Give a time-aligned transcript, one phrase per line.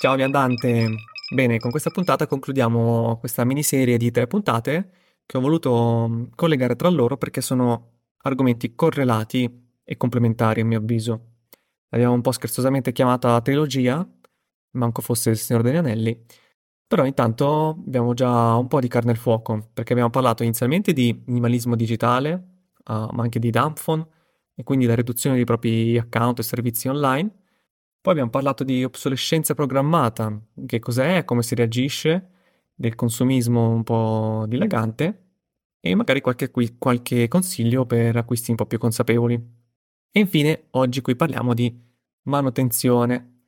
[0.00, 0.94] Ciao viandante!
[1.34, 4.90] Bene, con questa puntata concludiamo questa miniserie di tre puntate
[5.26, 10.78] che ho voluto mm, collegare tra loro perché sono argomenti correlati e complementari a mio
[10.78, 11.38] avviso.
[11.88, 14.08] L'abbiamo un po' scherzosamente chiamata trilogia,
[14.74, 16.24] manco fosse il Signore degli Anelli,
[16.86, 21.24] però intanto abbiamo già un po' di carne al fuoco perché abbiamo parlato inizialmente di
[21.26, 22.32] minimalismo digitale,
[22.84, 24.06] uh, ma anche di dumbphone
[24.54, 27.46] e quindi la riduzione dei propri account e servizi online
[28.00, 32.30] poi abbiamo parlato di obsolescenza programmata, che cos'è, come si reagisce,
[32.74, 35.26] del consumismo un po' dilagante
[35.80, 39.34] e magari qualche, qualche consiglio per acquisti un po' più consapevoli.
[40.10, 41.76] E infine, oggi qui parliamo di
[42.22, 43.40] manutenzione,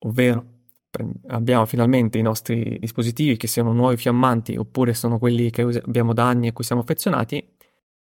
[0.00, 0.54] ovvero
[1.28, 6.26] abbiamo finalmente i nostri dispositivi che siano nuovi fiammanti oppure sono quelli che abbiamo da
[6.28, 7.54] anni e cui siamo affezionati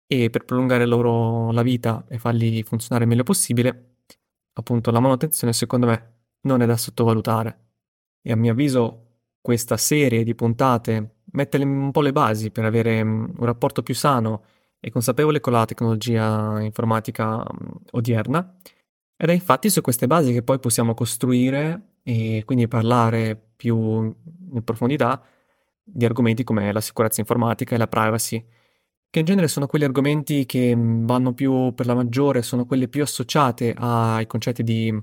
[0.06, 3.96] e per prolungare loro la vita e farli funzionare il meglio possibile
[4.58, 7.66] appunto la manutenzione secondo me non è da sottovalutare.
[8.20, 9.06] E a mio avviso
[9.40, 13.94] questa serie di puntate mette un po' le basi per avere mm, un rapporto più
[13.94, 14.44] sano
[14.80, 18.56] e consapevole con la tecnologia informatica mm, odierna.
[19.16, 24.62] Ed è infatti su queste basi che poi possiamo costruire e quindi parlare più in
[24.64, 25.22] profondità
[25.82, 28.44] di argomenti come la sicurezza informatica e la privacy,
[29.10, 32.88] che in genere sono quegli argomenti che mm, vanno più per la maggiore, sono quelle
[32.88, 34.94] più associate ai concetti di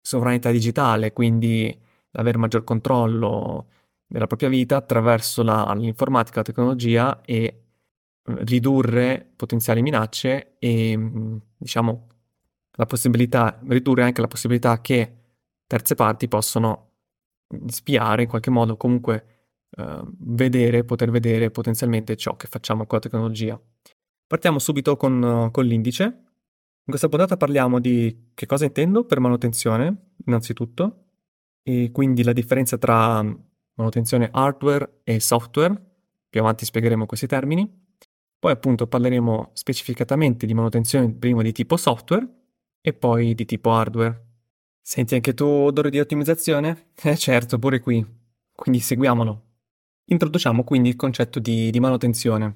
[0.00, 1.76] sovranità digitale, quindi
[2.12, 3.68] avere maggior controllo
[4.06, 7.62] della propria vita attraverso la, l'informatica, la tecnologia e
[8.30, 10.98] mm, ridurre potenziali minacce e
[11.56, 12.06] diciamo
[12.72, 15.14] la possibilità, ridurre anche la possibilità che
[15.66, 16.86] terze parti possono
[17.66, 19.37] spiare in qualche modo comunque
[19.76, 23.60] uh, vedere, poter vedere potenzialmente ciò che facciamo con la tecnologia.
[24.26, 26.04] Partiamo subito con, con l'indice.
[26.04, 31.04] In questa puntata parliamo di che cosa intendo per manutenzione, innanzitutto,
[31.62, 33.22] e quindi la differenza tra
[33.74, 35.80] manutenzione hardware e software.
[36.28, 37.86] Più avanti spiegheremo questi termini.
[38.38, 42.26] Poi appunto parleremo specificatamente di manutenzione prima di tipo software
[42.80, 44.26] e poi di tipo hardware.
[44.80, 46.92] Senti anche tu odore di ottimizzazione?
[47.02, 48.04] Eh certo, pure qui.
[48.54, 49.47] Quindi seguiamolo.
[50.10, 52.54] Introduciamo quindi il concetto di, di manutenzione,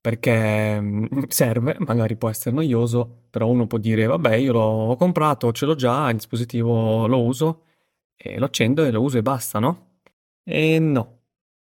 [0.00, 5.50] perché mm, serve, magari può essere noioso, però uno può dire, vabbè, io l'ho comprato,
[5.52, 7.64] ce l'ho già, il dispositivo lo uso,
[8.16, 10.00] e lo accendo e lo uso e basta, no?
[10.44, 11.22] E no.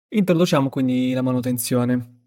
[0.09, 2.17] Introduciamo quindi la manutenzione.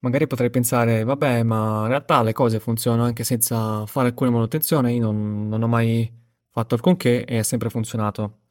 [0.00, 4.92] Magari potrei pensare, vabbè, ma in realtà le cose funzionano anche senza fare alcuna manutenzione,
[4.92, 6.10] io non, non ho mai
[6.50, 8.42] fatto alcunché e è sempre funzionato.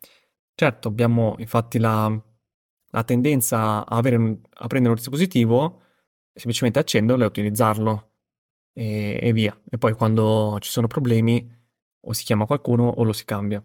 [0.54, 2.22] Certo, abbiamo infatti la
[2.96, 5.82] la tendenza a, un, a prendere un dispositivo,
[6.34, 8.12] semplicemente accenderlo e utilizzarlo
[8.74, 9.58] e, e, via.
[9.70, 11.46] E poi quando ci sono problemi
[12.08, 13.62] o si chiama qualcuno o lo si cambia.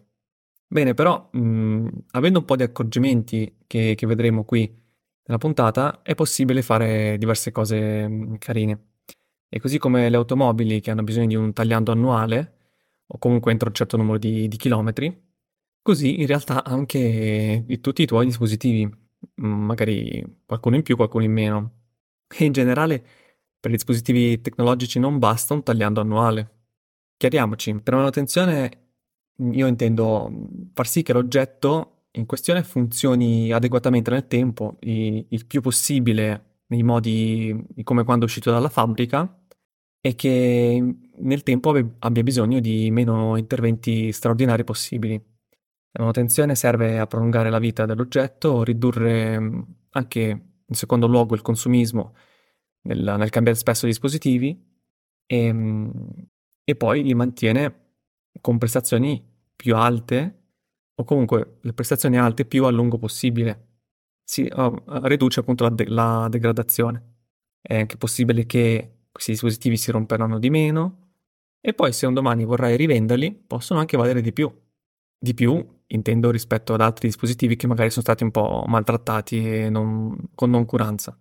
[0.67, 4.69] Bene, però mh, avendo un po' di accorgimenti che, che, vedremo qui
[5.23, 8.87] nella puntata, è possibile fare diverse cose mh, carine.
[9.49, 12.57] E così come le automobili che hanno bisogno di un tagliando annuale,
[13.07, 15.29] o comunque entro un certo numero di, di chilometri,
[15.81, 19.09] così in realtà anche tutti i tuoi dispositivi
[19.47, 21.71] magari qualcuno in più, qualcuno in meno.
[22.35, 23.03] E in generale
[23.59, 26.59] per dispositivi tecnologici non basta un tagliando annuale.
[27.17, 28.81] Chiariamoci, per manutenzione
[29.37, 30.31] io intendo
[30.73, 36.83] far sì che l'oggetto in questione funzioni adeguatamente nel tempo, il, il più possibile nei
[36.83, 39.39] modi come quando è uscito dalla fabbrica
[40.01, 45.21] e che nel tempo abbia bisogno di meno interventi straordinari possibili.
[45.93, 50.19] La manutenzione serve a prolungare la vita dell'oggetto, ridurre mm, anche
[50.65, 52.15] in secondo luogo il consumismo
[52.83, 54.57] nel, nel cambiare spesso i dispositivi
[55.25, 55.89] e, mm,
[56.63, 57.89] e, poi li mantiene
[58.39, 59.21] con prestazioni
[59.55, 60.39] più alte
[60.95, 63.67] o comunque le prestazioni alte più a lungo possibile.
[64.23, 67.15] Si uh, riduce appunto la, de- la degradazione.
[67.59, 71.15] È anche possibile che questi dispositivi si romperanno di meno
[71.59, 74.51] e poi se un domani vorrai rivenderli possono anche valere di più.
[75.19, 80.29] Di più intendo rispetto ad altri dispositivi che magari sono stati un po' maltrattati non,
[80.35, 81.17] con noncuranza.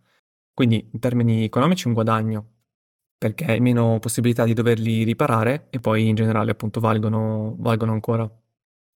[0.53, 2.47] Quindi in termini economici un guadagno,
[3.17, 8.31] perché hai meno possibilità di doverli riparare e poi in generale appunto valgono, valgono ancora.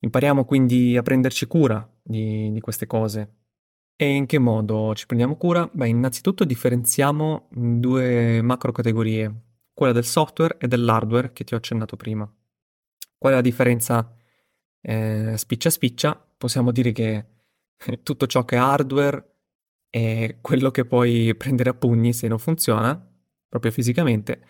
[0.03, 3.35] Impariamo quindi a prenderci cura di, di queste cose.
[3.97, 5.69] E in che modo ci prendiamo cura?
[5.71, 9.43] Beh, innanzitutto differenziamo due macro categorie,
[9.75, 12.31] quella del software e dell'hardware che ti ho accennato prima.
[13.19, 14.15] Qual è la differenza
[14.83, 17.27] eh, spiccia spiccia, possiamo dire che
[18.03, 19.27] tutto ciò che è hardware
[19.91, 22.99] è quello che puoi prendere a pugni se non funziona,
[23.49, 24.43] proprio fisicamente,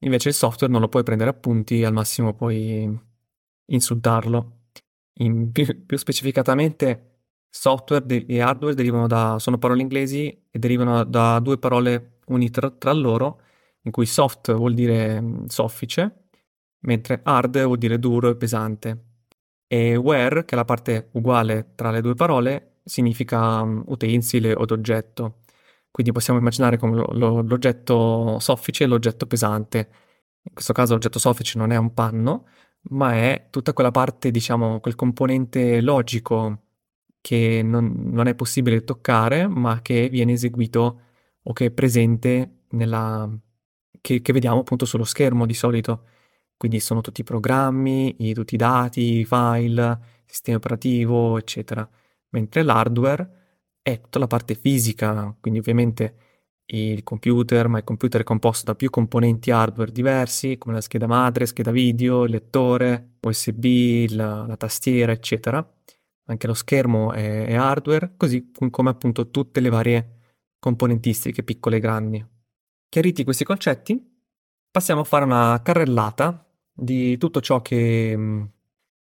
[0.00, 2.98] invece il software non lo puoi prendere a punti, al massimo puoi
[3.66, 4.58] insultarlo.
[5.16, 7.12] In, più, più specificatamente
[7.54, 12.70] Software e hardware derivano da, sono parole inglesi e derivano da due parole unite tra,
[12.70, 13.42] tra loro,
[13.82, 16.28] in cui soft vuol dire mm, soffice,
[16.86, 19.11] mentre hard vuol dire duro e pesante.
[19.72, 24.66] E where, che è la parte uguale tra le due parole, significa um, utensile o
[24.68, 25.38] oggetto.
[25.90, 29.88] Quindi possiamo immaginare come lo, lo, l'oggetto soffice e l'oggetto pesante.
[30.42, 32.48] In questo caso l'oggetto soffice non è un panno,
[32.90, 36.64] ma è tutta quella parte, diciamo, quel componente logico
[37.22, 41.00] che non, non è possibile toccare, ma che viene eseguito
[41.44, 43.26] o che è presente nella...
[44.02, 46.04] che, che vediamo appunto sullo schermo di solito.
[46.62, 51.88] Quindi sono tutti i programmi, i, tutti i dati, i file, sistema operativo, eccetera.
[52.28, 53.30] Mentre l'hardware
[53.82, 56.14] è tutta la parte fisica, quindi ovviamente
[56.66, 61.08] il computer, ma il computer è composto da più componenti hardware diversi, come la scheda
[61.08, 65.68] madre, scheda video, il lettore, USB, la, la tastiera, eccetera.
[66.26, 70.18] Anche lo schermo è, è hardware, così come appunto tutte le varie
[70.60, 72.24] componentistiche, piccole e grandi.
[72.88, 74.00] Chiariti questi concetti,
[74.70, 78.48] passiamo a fare una carrellata di tutto ciò che,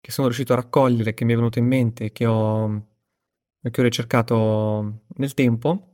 [0.01, 2.87] che sono riuscito a raccogliere, che mi è venuto in mente, che ho,
[3.71, 5.91] che ho ricercato nel tempo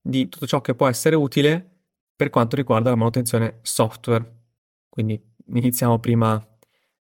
[0.00, 1.70] di tutto ciò che può essere utile
[2.14, 4.42] per quanto riguarda la manutenzione software.
[4.88, 6.40] Quindi iniziamo prima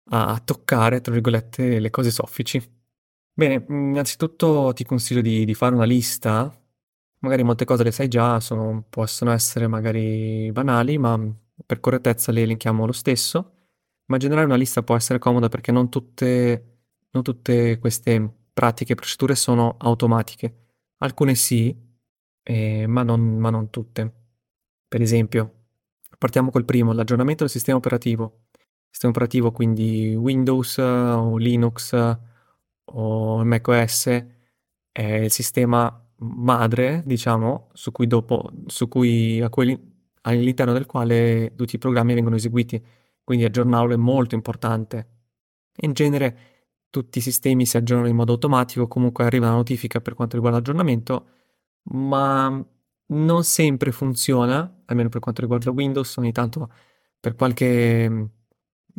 [0.09, 2.61] a toccare, tra virgolette, le cose soffici.
[3.33, 6.55] Bene, innanzitutto ti consiglio di, di fare una lista.
[7.19, 11.19] Magari molte cose le sai già, sono, possono essere magari banali, ma
[11.65, 13.52] per correttezza le elenchiamo lo stesso.
[14.05, 18.93] Ma in generale una lista può essere comoda perché non tutte, non tutte queste pratiche
[18.93, 20.67] e procedure sono automatiche.
[20.97, 21.75] Alcune sì,
[22.43, 24.13] eh, ma, non, ma non tutte.
[24.87, 25.65] Per esempio,
[26.17, 28.43] partiamo col primo, l'aggiornamento del sistema operativo.
[28.89, 31.93] Sistema operativo quindi Windows o Linux
[32.85, 34.07] o macOS
[34.91, 39.41] è il sistema madre, diciamo, su cui dopo, su cui,
[40.21, 42.81] all'interno del quale tutti i programmi vengono eseguiti.
[43.23, 45.07] Quindi aggiornarlo è molto importante.
[45.81, 46.37] In genere
[46.89, 50.59] tutti i sistemi si aggiornano in modo automatico, comunque arriva una notifica per quanto riguarda
[50.59, 51.27] l'aggiornamento
[51.85, 52.63] ma
[53.07, 56.69] non sempre funziona, almeno per quanto riguarda Windows, ogni tanto
[57.19, 58.09] per qualche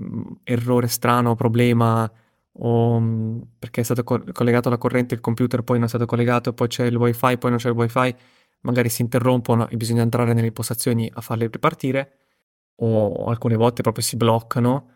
[0.00, 2.11] mm, errore strano, problema
[2.59, 6.06] o mm, perché è stato co- collegato alla corrente il computer poi non è stato
[6.06, 8.15] collegato, poi c'è il wifi, poi non c'è il wifi,
[8.62, 12.19] magari si interrompono e bisogna entrare nelle impostazioni a farle ripartire
[12.76, 14.91] o alcune volte proprio si bloccano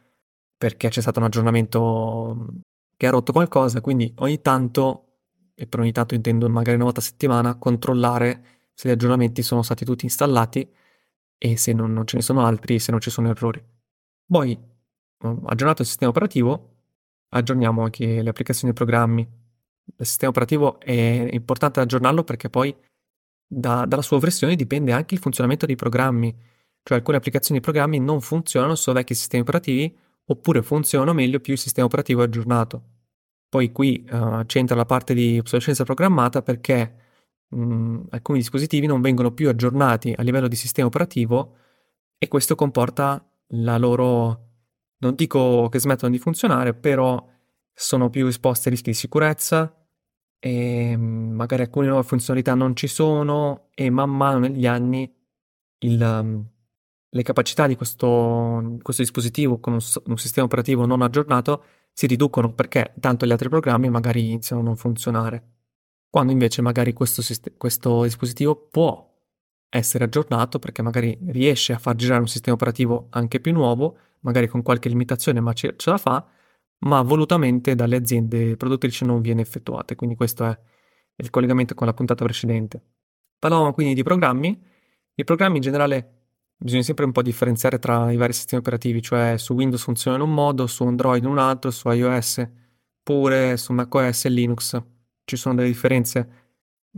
[0.56, 2.48] perché c'è stato un aggiornamento mm,
[2.96, 5.04] che ha rotto qualcosa, quindi ogni tanto
[5.54, 8.44] e per ogni tanto intendo magari una volta a settimana, controllare
[8.74, 10.68] se gli aggiornamenti sono stati tutti installati
[11.36, 13.64] e se non, non ce ne sono altri, se non ci sono errori.
[14.26, 14.56] Poi,
[15.18, 16.76] aggiornato il sistema operativo,
[17.30, 19.28] aggiorniamo anche le applicazioni e i programmi.
[19.96, 22.74] Il sistema operativo è importante aggiornarlo perché poi
[23.46, 26.36] da, dalla sua versione dipende anche il funzionamento dei programmi.
[26.88, 29.94] Cioè alcune applicazioni e programmi non funzionano su vecchi sistemi operativi
[30.24, 32.82] oppure funzionano meglio più il sistema operativo aggiornato.
[33.46, 36.94] Poi qui uh, c'entra la parte di obsolescenza programmata perché
[37.48, 41.56] mh, alcuni dispositivi non vengono più aggiornati a livello di sistema operativo
[42.16, 44.52] e questo comporta la loro,
[45.00, 47.22] non dico che smettono di funzionare, però
[47.70, 49.86] sono più esposti a rischi di sicurezza
[50.38, 55.14] e magari alcune nuove funzionalità non ci sono e man mano negli anni
[55.80, 56.48] il, um,
[57.10, 62.52] le capacità di questo, questo dispositivo con un, un sistema operativo non aggiornato si riducono
[62.52, 65.56] perché tanto gli altri programmi magari iniziano a non funzionare.
[66.10, 67.22] Quando invece magari questo,
[67.56, 69.06] questo dispositivo può
[69.68, 74.46] essere aggiornato perché magari riesce a far girare un sistema operativo anche più nuovo, magari
[74.48, 76.26] con qualche limitazione ma ce, ce la fa,
[76.80, 79.94] ma volutamente dalle aziende produttrici non viene effettuata.
[79.96, 80.58] Quindi questo è
[81.16, 82.82] il collegamento con la puntata precedente.
[83.38, 84.66] Parlavamo quindi di programmi.
[85.14, 86.17] I programmi in generale
[86.58, 90.22] bisogna sempre un po' differenziare tra i vari sistemi operativi, cioè su Windows funziona in
[90.22, 92.46] un modo, su Android in un altro, su iOS
[93.02, 94.82] pure, su macOS e Linux
[95.24, 96.28] ci sono delle differenze.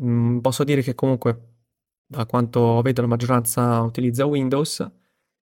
[0.00, 1.56] Mm, posso dire che comunque,
[2.06, 4.90] da quanto vedo, la maggioranza utilizza Windows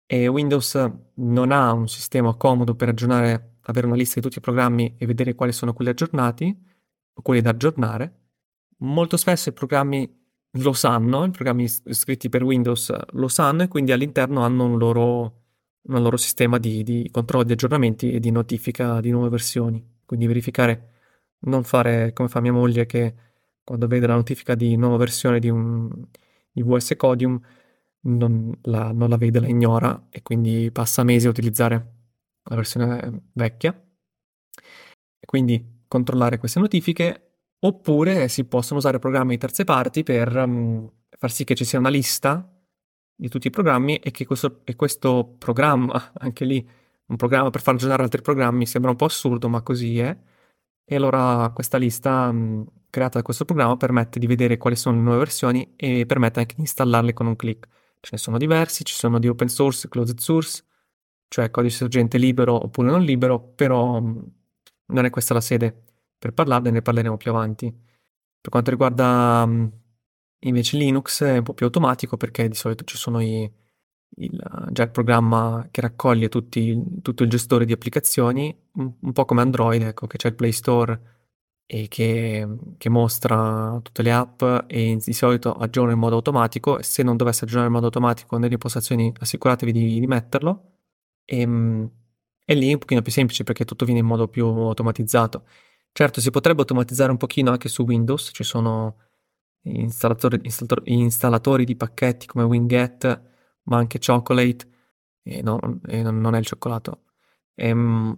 [0.05, 4.41] e Windows non ha un sistema comodo per aggiornare, avere una lista di tutti i
[4.41, 6.57] programmi e vedere quali sono quelli aggiornati
[7.13, 8.15] o quelli da aggiornare.
[8.79, 10.18] Molto spesso i programmi
[10.53, 15.41] lo sanno, i programmi scritti per Windows lo sanno e quindi all'interno hanno un loro,
[15.83, 19.83] un loro sistema di, di, controllo di aggiornamenti e di notifica di nuove versioni.
[20.05, 20.93] Quindi verificare,
[21.41, 23.15] non fare come fa mia moglie che
[23.63, 25.89] quando vede la notifica di nuova versione di un
[26.51, 27.39] di VS Codium
[28.01, 31.93] non la, non la vede, la ignora e quindi passa mesi a utilizzare
[32.43, 33.71] la versione vecchia.
[35.19, 37.28] E quindi controllare queste notifiche
[37.61, 41.77] Oppure si possono usare programmi di terze parti per um, far sì che ci sia
[41.79, 42.49] una lista
[43.13, 46.65] di tutti i programmi e che questo, e questo programma, anche lì
[47.07, 50.17] un programma per far aggiornare altri programmi, sembra un po' assurdo, ma così è.
[50.85, 55.01] E allora questa lista um, creata da questo programma permette di vedere quali sono le
[55.01, 57.67] nuove versioni e permette anche di installarle con un clic.
[57.99, 60.63] Ce ne sono diversi, ci sono di open source, closed source,
[61.27, 64.23] cioè codice sorgente libero oppure non libero, però um,
[64.87, 65.88] non è questa la sede
[66.19, 67.71] per parlarne, ne parleremo più avanti.
[68.41, 69.71] Per quanto riguarda um,
[70.39, 73.51] invece Linux è un po' più automatico perché di solito ci sono i,
[74.17, 79.25] il, già il programma che raccoglie tutti, tutto il gestore di applicazioni, un, un, po'
[79.25, 81.17] come Android, ecco, che c'è il Play Store
[81.65, 82.47] e che,
[82.77, 87.43] che mostra tutte le app e di solito aggiorna in modo automatico se non dovesse
[87.43, 90.77] aggiornare in modo automatico nelle impostazioni assicuratevi di, di metterlo
[91.25, 91.91] e, ehm,
[92.45, 95.43] e lì è un pochino più semplice perché tutto viene in modo più automatizzato.
[95.91, 98.95] Certo, si potrebbe automatizzare un pochino anche su Windows, ci sono
[99.63, 103.21] installatori, installatori, installatori di pacchetti come Winget,
[103.63, 104.67] ma anche Chocolate,
[105.23, 107.03] e, no, e non è il cioccolato.
[107.55, 108.17] Ehm,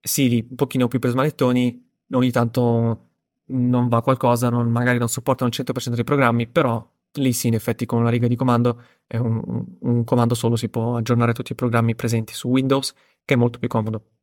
[0.00, 3.10] sì, un pochino più per smanettoni, ogni tanto
[3.46, 6.84] non va qualcosa, non, magari non supportano il 100% dei programmi, però
[7.14, 10.68] lì sì, in effetti con una riga di comando è un, un comando solo si
[10.68, 12.92] può aggiornare tutti i programmi presenti su Windows,
[13.24, 14.15] che è molto più comodo.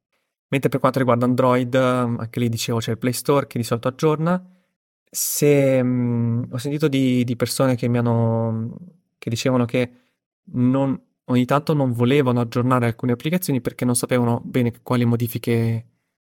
[0.54, 3.88] Mentre per quanto riguarda Android, anche lì dicevo c'è il Play Store che di solito
[3.88, 4.40] aggiorna.
[5.10, 8.78] Se mh, mm, ho sentito di, di, persone che mi hanno
[9.18, 9.92] che dicevano che
[10.52, 15.88] non, ogni tanto non volevano aggiornare alcune applicazioni perché non sapevano bene quali modifiche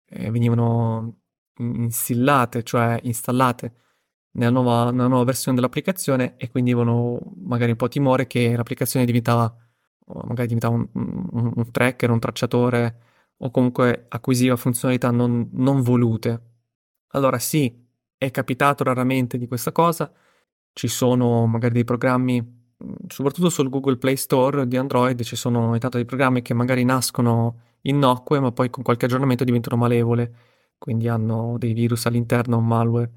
[0.05, 1.19] eh, venivano
[1.59, 3.73] instillate, cioè installate
[4.33, 9.07] nella nuova, nella nuova, versione dell'applicazione e quindi avevano magari un po' timore che l'applicazione
[9.07, 9.55] diventava,
[10.25, 13.07] magari diventava un, un, un tracker, un tracciatore
[13.39, 16.43] o comunque acquisiva funzionalità non, non volute.
[17.13, 20.13] Allora sì, è capitato raramente di questa cosa,
[20.73, 22.57] ci sono magari dei programmi
[23.09, 26.85] soprattutto sul Google Play Store di Android ci sono ogni tanto dei programmi che magari
[26.85, 30.35] nascono innocue ma poi con qualche aggiornamento diventano malevole,
[30.79, 33.13] quindi hanno dei virus all'interno, un malware.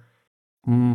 [0.70, 0.94] Mm,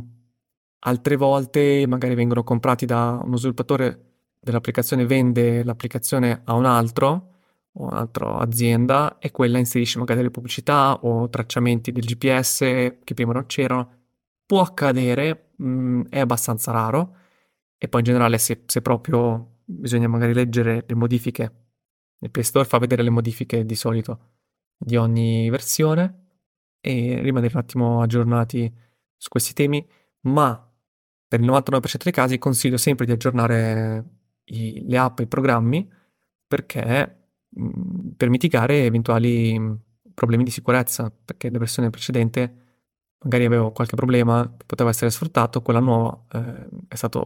[0.81, 4.03] altre volte magari vengono comprati da uno sviluppatore
[4.41, 7.36] dell'applicazione, vende l'applicazione a un altro
[7.79, 13.33] o un'altra azienda e quella inserisce magari delle pubblicità o tracciamenti del GPS che prima
[13.33, 14.05] non c'erano.
[14.47, 17.17] Può accadere, mh, mm, è abbastanza raro
[17.79, 21.53] e poi in generale se, se proprio bisogna magari leggere le modifiche,
[22.21, 24.35] il Play Store fa vedere le modifiche di solito
[24.79, 26.25] di ogni versione
[26.81, 28.73] e rimanere un attimo aggiornati
[29.17, 29.87] su questi temi,
[30.23, 30.63] ma
[31.29, 34.05] per il 99% dei casi consiglio sempre di aggiornare
[34.45, 35.91] i, le app e i programmi
[36.47, 37.16] perché
[38.17, 39.59] per mitigare eventuali
[40.15, 42.65] problemi di sicurezza, perché la versione precedente
[43.21, 47.25] magari avevo qualche problema, poteva essere sfruttato, quella nuova eh, è stato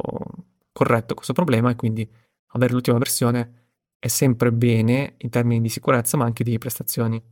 [0.72, 2.08] corretto questo problema e quindi
[2.52, 3.58] avere l'ultima versione
[3.98, 7.22] è sempre bene in termini di sicurezza ma anche di prestazioni.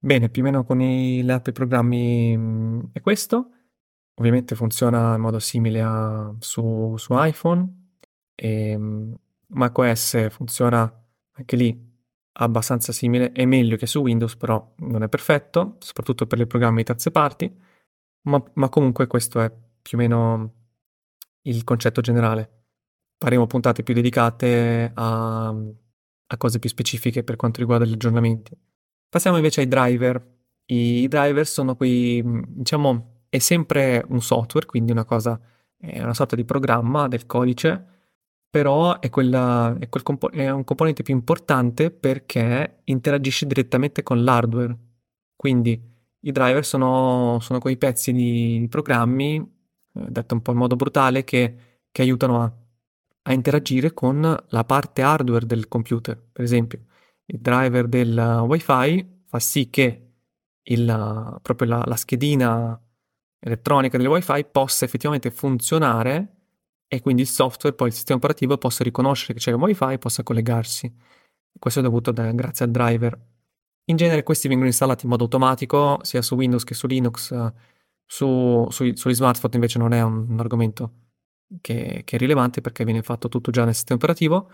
[0.00, 3.50] Bene, più o meno con i, app e i programmi mm, è questo.
[4.14, 7.90] Ovviamente funziona in modo simile a, su, su iPhone
[8.34, 9.14] e um,
[9.48, 10.92] macOS funziona
[11.32, 11.87] anche lì
[12.40, 16.78] abbastanza simile, è meglio che su Windows, però non è perfetto, soprattutto per i programmi
[16.78, 17.66] di terze parti
[18.28, 20.54] ma, ma comunque questo è più o meno
[21.42, 22.66] il concetto generale.
[23.18, 28.56] Faremo puntate più dedicate a, a cose più specifiche per quanto riguarda gli aggiornamenti.
[29.08, 30.36] Passiamo invece ai driver.
[30.66, 35.40] I driver sono quei, diciamo, è sempre un software, quindi una cosa,
[35.76, 37.97] è una sorta di programma del codice,
[38.50, 44.76] però è, quella, è, compo- è un componente più importante perché interagisce direttamente con l'hardware.
[45.36, 45.80] Quindi
[46.20, 51.24] i driver sono, sono quei pezzi di, programmi, eh, detto un po' in modo brutale,
[51.24, 52.52] che, che aiutano a,
[53.22, 56.20] a, interagire con la parte hardware del computer.
[56.32, 56.84] Per esempio,
[57.26, 60.12] il driver del WiFi fa sì che
[60.62, 62.80] il, proprio la, la schedina
[63.40, 66.37] elettronica del WiFi possa effettivamente funzionare
[66.88, 69.98] e quindi il software, poi il sistema operativo possa riconoscere che c'è il WiFi e
[69.98, 70.92] possa collegarsi.
[71.58, 73.18] Questo è dovuto da, grazie al driver.
[73.84, 77.52] In genere questi vengono installati in modo automatico sia su Windows che su Linux.
[78.10, 80.92] Su, su, sugli smartphone invece non è un, un argomento
[81.60, 84.50] che, che, è rilevante perché viene fatto tutto già nel sistema operativo,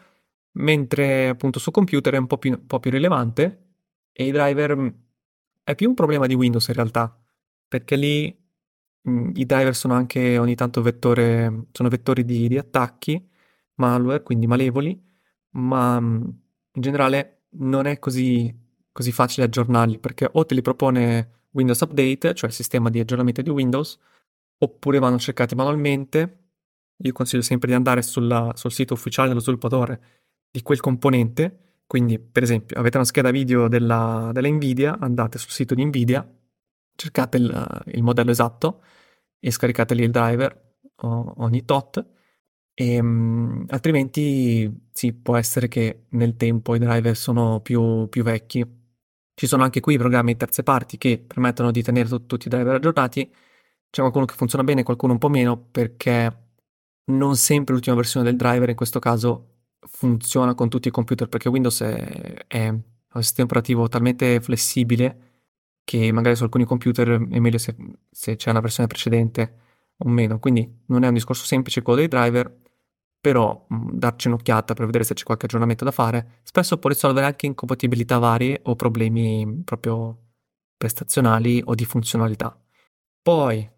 [0.53, 3.75] mentre appunto su computer è un po' più, un po più rilevante
[4.12, 4.88] e i driver mm,
[5.62, 7.17] è più un problema di Windows in realtà,
[7.69, 8.44] perché lì
[9.07, 13.23] i driver sono anche ogni tanto vettore, sono vettori di, di attacchi,
[13.75, 15.01] malware, quindi malevoli,
[15.51, 16.33] ma in
[16.73, 18.63] generale non è così
[18.95, 23.43] così facile aggiornarli perché o te li propone Windows Update, cioè il sistema di aggiornamento
[23.43, 23.99] di Windows,
[24.59, 26.39] oppure vanno cercati manualmente.
[26.99, 30.01] Io consiglio sempre di andare sulla, sul sito ufficiale dello sviluppatore
[30.51, 31.81] di quel componente.
[31.87, 36.29] Quindi, per esempio, avete una scheda video della, della Nvidia, andate sul sito di Nvidia,
[36.95, 38.83] cercate il, il modello esatto
[39.47, 40.63] e lì il driver
[41.03, 42.05] ogni tot.
[42.75, 48.65] E, um, altrimenti sì, può essere che nel tempo i driver sono più, più vecchi.
[49.35, 52.51] Ci sono anche qui programmi di terze parti che permettono di tenere t- tutti i
[52.51, 53.29] driver aggiornati.
[53.91, 56.43] C'è qualcuno che funziona bene, qualcuno un po' meno, perché
[57.07, 59.51] non sempre l'ultima versione del driver in questo caso
[59.87, 62.83] funziona con tutti i computer, perché Windows è, è un
[63.23, 65.34] sistema operativo talmente flessibile
[65.85, 67.76] che magari su alcuni computer è meglio se,
[68.11, 69.59] se c'è una versione precedente
[69.99, 70.38] o meno.
[70.38, 72.62] Quindi non è un discorso semplice quello dei driver,
[73.21, 77.26] però mh, darci un'occhiata per vedere se c'è qualche aggiornamento da fare, spesso può risolvere
[77.26, 80.19] anche incompatibilità varie o problemi proprio
[80.76, 82.59] prestazionali o di funzionalità.
[83.23, 83.71] Poi,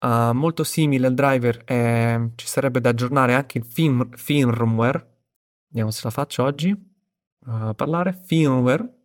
[0.00, 5.06] uh, molto simile al driver, eh, ci sarebbe da aggiornare anche il firm- firmware.
[5.68, 6.70] Vediamo se la faccio oggi.
[6.70, 8.99] Uh, parlare firmware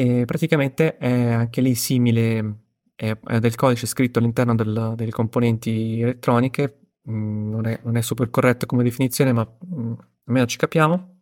[0.00, 2.58] e praticamente è anche lì simile,
[2.94, 8.00] è, è del codice scritto all'interno del, delle componenti elettroniche, mm, non, è, non, è,
[8.00, 9.92] super corretto come definizione, ma mm,
[10.26, 11.16] almeno ci capiamo.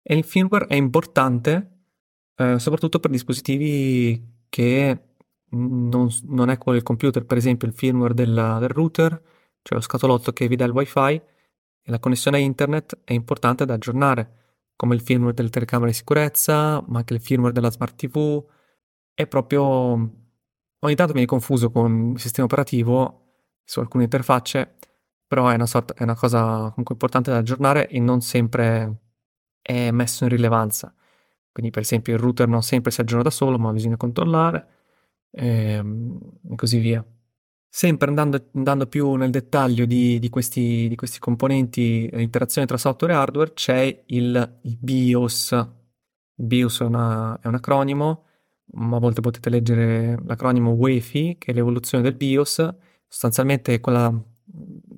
[0.00, 1.82] E il firmware è importante
[2.36, 5.02] eh, soprattutto per dispositivi che
[5.50, 9.10] non, non, è quello del computer, per esempio il firmware del, del router,
[9.60, 11.22] cioè lo scatolotto che vi dà il wifi, e
[11.84, 14.47] la connessione a internet è importante da aggiornare
[14.78, 18.44] come il firmware delle telecamere di sicurezza, ma anche il firmware della smart TV.
[19.12, 19.64] È proprio...
[20.80, 23.24] Ogni tanto viene confuso con il sistema operativo
[23.64, 24.76] su alcune interfacce,
[25.26, 29.00] però è una, sorta, è una cosa comunque importante da aggiornare e non sempre
[29.60, 30.94] è messo in rilevanza.
[31.50, 34.68] Quindi per esempio il router non sempre si aggiorna da solo, ma bisogna controllare
[35.32, 36.20] ehm,
[36.52, 37.04] e così via.
[37.70, 43.12] Sempre andando, andando, più nel dettaglio di, di, questi, di, questi, componenti, l'interazione tra software
[43.12, 45.50] e hardware, c'è il, il BIOS.
[46.36, 48.24] Il BIOS è, una, è, un acronimo,
[48.72, 52.74] ma a volte potete leggere l'acronimo UEFI, che è l'evoluzione del BIOS.
[53.06, 54.12] Sostanzialmente quella,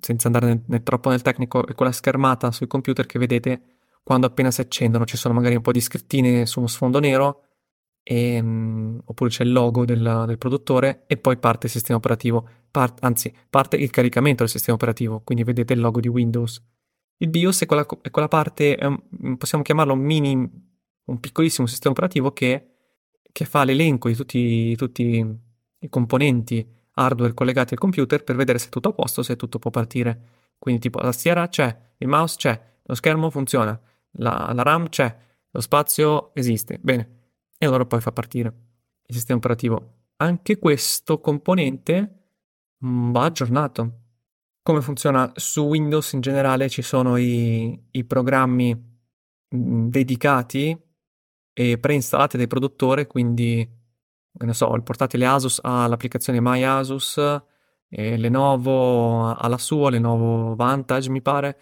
[0.01, 3.63] senza andare nel, nel, troppo nel tecnico, è quella schermata sui computer che vedete
[4.03, 5.05] quando appena si accendono.
[5.05, 7.50] Ci sono magari un po' di scrittine su uno sfondo nero,
[8.03, 12.49] e, um, oppure c'è il logo del, del, produttore e poi parte il sistema operativo,
[12.71, 16.63] part, anzi parte il caricamento del sistema operativo, quindi vedete il logo di Windows.
[17.19, 20.33] Il BIOS è quella, è quella parte, è un, possiamo chiamarlo un mini,
[21.05, 22.69] un piccolissimo sistema operativo che,
[23.31, 25.39] che fa l'elenco di tutti, tutti,
[25.83, 29.59] i componenti hardware collegati al computer per vedere se è tutto a posto, se tutto
[29.59, 30.21] può partire.
[30.59, 33.79] Quindi tipo la tastiera c'è, il mouse c'è, lo schermo funziona,
[34.13, 35.17] la, la RAM c'è,
[35.51, 36.79] lo spazio esiste.
[36.83, 37.20] Bene,
[37.63, 38.49] e allora poi fa partire
[39.07, 39.97] il sistema operativo.
[40.17, 42.23] Anche questo componente
[42.83, 43.99] mm, va aggiornato.
[44.63, 50.75] Come funziona su Windows in generale ci sono i, i programmi mm, dedicati
[51.53, 53.69] e preinstallati dai produttori, quindi
[54.33, 57.21] ne so, il portatile Asus ha l'applicazione My Asus,
[57.89, 61.59] Lenovo ha la sua, Lenovo Vantage mi pare,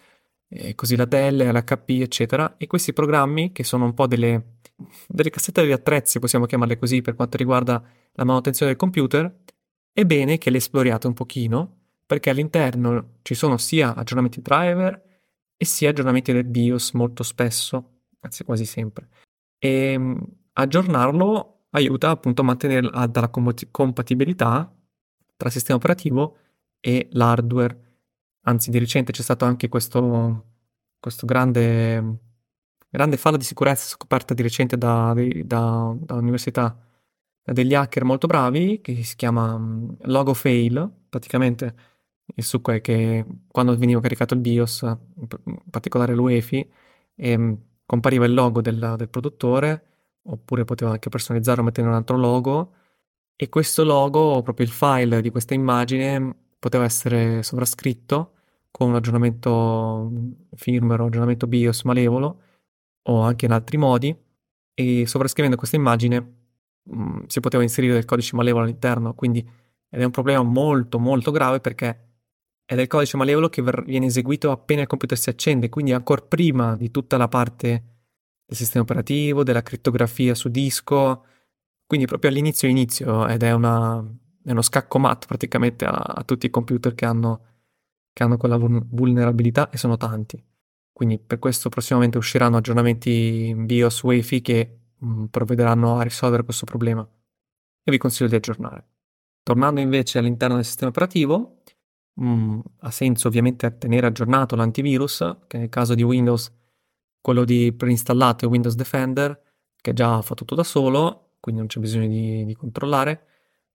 [0.49, 4.57] e così la Dell, l'HP eccetera, e questi programmi che sono un po' delle
[5.07, 7.83] delle cassette di attrezzi, possiamo chiamarle così, per quanto riguarda
[8.13, 9.39] la manutenzione del computer,
[9.91, 15.21] è bene che le esploriate un pochino, perché all'interno ci sono sia aggiornamenti driver
[15.55, 19.09] e sia aggiornamenti del BIOS molto spesso, anzi quasi sempre.
[19.57, 20.17] E mm,
[20.53, 23.29] aggiornarlo aiuta appunto a mantenere la
[23.71, 24.73] compatibilità
[25.35, 26.37] tra sistema operativo
[26.79, 27.88] e l'hardware.
[28.43, 30.45] Anzi, di recente c'è stato anche questo,
[30.99, 32.27] questo grande
[32.89, 36.75] grande falla di sicurezza scoperta di recente da, da, da università
[37.43, 40.89] degli hacker molto bravi che si chiama um, Logo Fail.
[41.09, 41.75] Praticamente
[42.35, 46.69] il succo è che quando veniva caricato il BIOS, in particolare l'UEFI,
[47.15, 49.85] ehm, compariva il logo del, del, produttore,
[50.23, 52.73] oppure poteva anche personalizzare o mettere un altro logo,
[53.35, 58.33] e questo logo, proprio il file di questa immagine, poteva essere sovrascritto
[58.69, 60.11] con un aggiornamento
[60.55, 62.41] firmware o aggiornamento BIOS malevolo
[63.03, 64.15] o anche in altri modi
[64.73, 66.19] e sovrascrivendo questa immagine
[66.83, 69.39] mh, mm, si poteva inserire del codice malevolo all'interno, quindi
[69.91, 72.07] ed è un problema molto molto grave perché
[72.63, 76.75] è del codice malevolo che viene eseguito appena il computer si accende, quindi ancora prima
[76.75, 77.67] di tutta la parte
[78.45, 81.25] del sistema operativo, della crittografia su disco,
[81.87, 84.05] quindi proprio all'inizio inizio ed è, una,
[84.43, 87.45] è uno scacco matto praticamente a, a tutti i computer che hanno,
[88.13, 90.43] che hanno quella vulnerabilità e sono tanti.
[90.91, 96.65] Quindi per questo prossimamente usciranno aggiornamenti BIOS Wi-Fi che mh, mm, provvederanno a risolvere questo
[96.65, 98.87] problema e vi consiglio di aggiornare.
[99.43, 101.59] Tornando invece all'interno del sistema operativo,
[102.21, 106.53] Mm, ha senso ovviamente tenere aggiornato l'antivirus, che nel caso di Windows
[107.21, 109.41] quello di preinstallato è Windows Defender,
[109.77, 113.27] che già fa tutto da solo, quindi non c'è bisogno di, di controllare,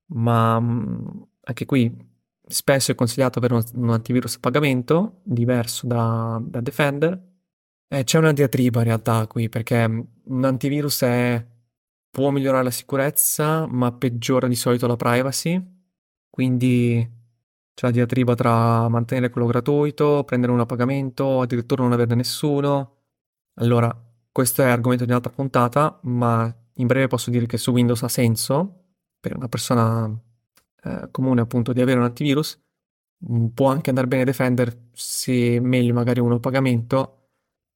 [0.06, 1.06] ma mm,
[1.44, 2.12] anche qui
[2.46, 7.32] spesso è consigliato avere un, antivirus a pagamento diverso da, da Defender.
[7.88, 11.46] Eh, c'è una diatriba in realtà qui, perché mm, un antivirus è,
[12.10, 15.62] può migliorare la sicurezza, ma peggiora di solito la privacy,
[16.30, 17.22] quindi
[17.74, 22.92] c'è la diatriba tra mantenere quello gratuito, prendere uno a pagamento, addirittura non averne nessuno.
[23.54, 23.96] Allora,
[24.30, 28.08] questo è argomento di un'altra puntata, ma in breve posso dire che su Windows ha
[28.08, 28.83] senso
[29.24, 30.06] per una persona
[30.82, 32.62] eh, comune appunto di avere un antivirus.
[33.30, 37.30] Mm, può anche andare bene Defender se meglio magari uno a pagamento,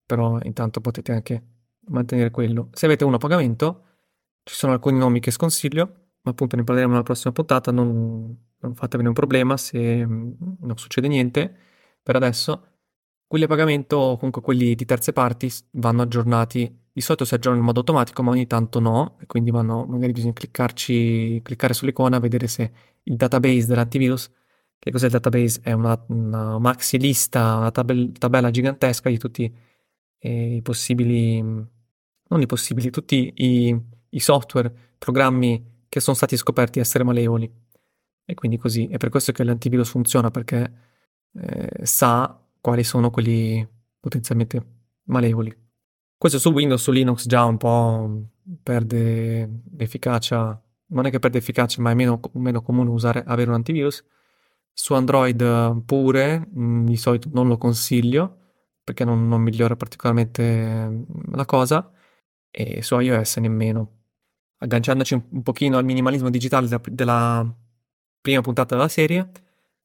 [0.05, 1.43] però intanto potete anche
[1.87, 2.69] mantenere quello.
[2.73, 3.85] Se avete uno a pagamento,
[4.43, 5.87] ci sono alcuni nomi che sconsiglio,
[6.21, 10.77] ma appunto ne parleremo nella prossima puntata, non, non fatevene un problema se mm, non
[10.77, 11.57] succede niente
[12.03, 12.78] per adesso.
[13.29, 16.87] Quelli a pagamento, comunque quelli di terze parti, vanno aggiornati.
[16.91, 20.12] Di solito si aggiornano in modo automatico, ma ogni tanto no, e quindi vanno, magari
[20.12, 24.31] bisogna cliccarci, cliccare sull'icona, vedere se il database dell'antivirus,
[24.79, 25.61] che cos'è il database?
[25.62, 29.55] È una, una maxi lista, una tabella, tabella gigantesca di tutti
[30.21, 36.81] eh, i possibili, non i possibili, tutti i, i software, programmi che sono stati scoperti
[36.81, 37.53] essere malevoli.
[38.25, 40.73] E quindi così, è per questo che l'antivirus funziona, perché
[41.35, 43.66] eh, sa quali sono quelli
[44.01, 44.64] potenzialmente
[45.05, 45.55] malevoli.
[46.16, 48.29] Questo su Windows, su Linux già un po'
[48.62, 53.57] perde efficacia, non è che perde efficacia, ma è meno, meno comune usare, avere un
[53.57, 54.05] antivirus.
[54.73, 58.37] Su Android pure, mh, mm, di solito non lo consiglio,
[58.83, 61.03] perché non, non migliora particolarmente mm,
[61.35, 61.90] la cosa,
[62.51, 63.97] e su iOS nemmeno.
[64.59, 67.57] Agganciandoci un, un pochino al minimalismo digitale della, della
[68.21, 69.31] prima puntata della serie,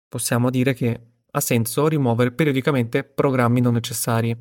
[0.07, 4.35] possiamo dire che ha senso rimuovere periodicamente programmi non necessari.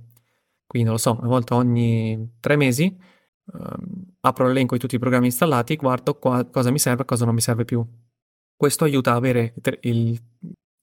[0.66, 2.84] Quindi, non lo so, una volta ogni tre mesi
[3.52, 7.24] ehm, apro l'elenco di tutti i programmi installati, guardo qua, cosa mi serve e cosa
[7.24, 7.84] non mi serve più.
[8.56, 10.20] Questo aiuta a avere il, il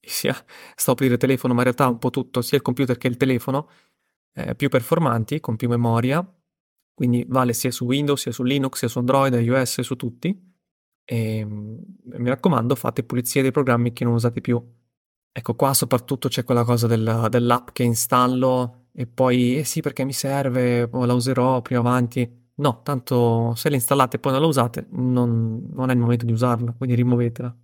[0.00, 0.36] sia,
[0.74, 3.16] sto per dire telefono, ma in realtà un po' tutto, sia il computer che il
[3.16, 3.68] telefono,
[4.34, 6.24] eh, più performanti, con più memoria,
[6.94, 10.48] quindi vale sia su Windows, sia su Linux, sia su Android, iOS, su tutti.
[11.04, 14.62] E ehm, mi raccomando, fate pulizia dei programmi che non usate più.
[15.32, 20.04] Ecco, qua soprattutto c'è quella cosa del, dell'app che installo e poi, eh sì, perché
[20.04, 22.38] mi serve, o la userò più avanti.
[22.56, 26.26] No, tanto se la installate e poi non la usate, non, non, è il momento
[26.26, 27.56] di usarla, quindi rimuovetela.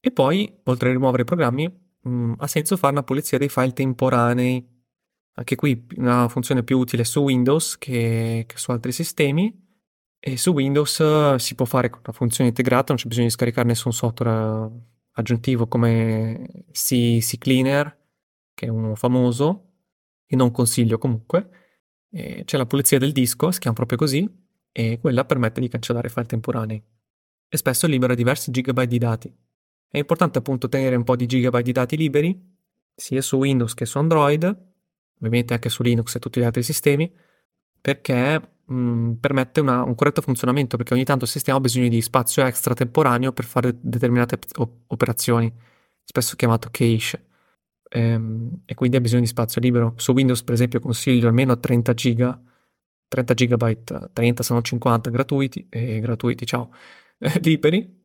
[0.00, 3.48] E poi, oltre a rimuovere i programmi, mh, mm, ha senso fare una pulizia dei
[3.48, 4.76] file temporanei.
[5.38, 9.66] Anche qui una funzione più utile su Windows che, che su altri sistemi
[10.20, 13.32] e su Windows eh, si può fare con una funzione integrata, non c'è bisogno di
[13.32, 14.70] scaricare nessun software
[15.18, 17.96] aggiuntivo come CCleaner,
[18.54, 19.64] che è uno famoso,
[20.26, 21.50] e non consiglio comunque.
[22.10, 24.28] E c'è la pulizia del disco, si chiama proprio così,
[24.70, 26.82] e quella permette di cancellare file temporanei.
[27.48, 29.36] E spesso libera diversi gigabyte di dati.
[29.88, 32.56] È importante appunto tenere un po' di gigabyte di dati liberi,
[32.94, 34.44] sia su Windows che su Android,
[35.16, 37.12] ovviamente anche su Linux e tutti gli altri sistemi,
[37.80, 41.88] perché mh, mm, permette una, un corretto funzionamento perché ogni tanto il sistema ha bisogno
[41.88, 45.52] di spazio extra temporaneo per fare determinate op- operazioni,
[46.04, 47.26] spesso chiamato cache,
[47.90, 49.94] ehm, e quindi ha bisogno di spazio libero.
[49.96, 52.40] Su Windows, per esempio, consiglio almeno 30 giga,
[53.08, 56.70] 30 gigabyte, 30 sono 50 gratuiti, e gratuiti, ciao,
[57.42, 57.96] liberi,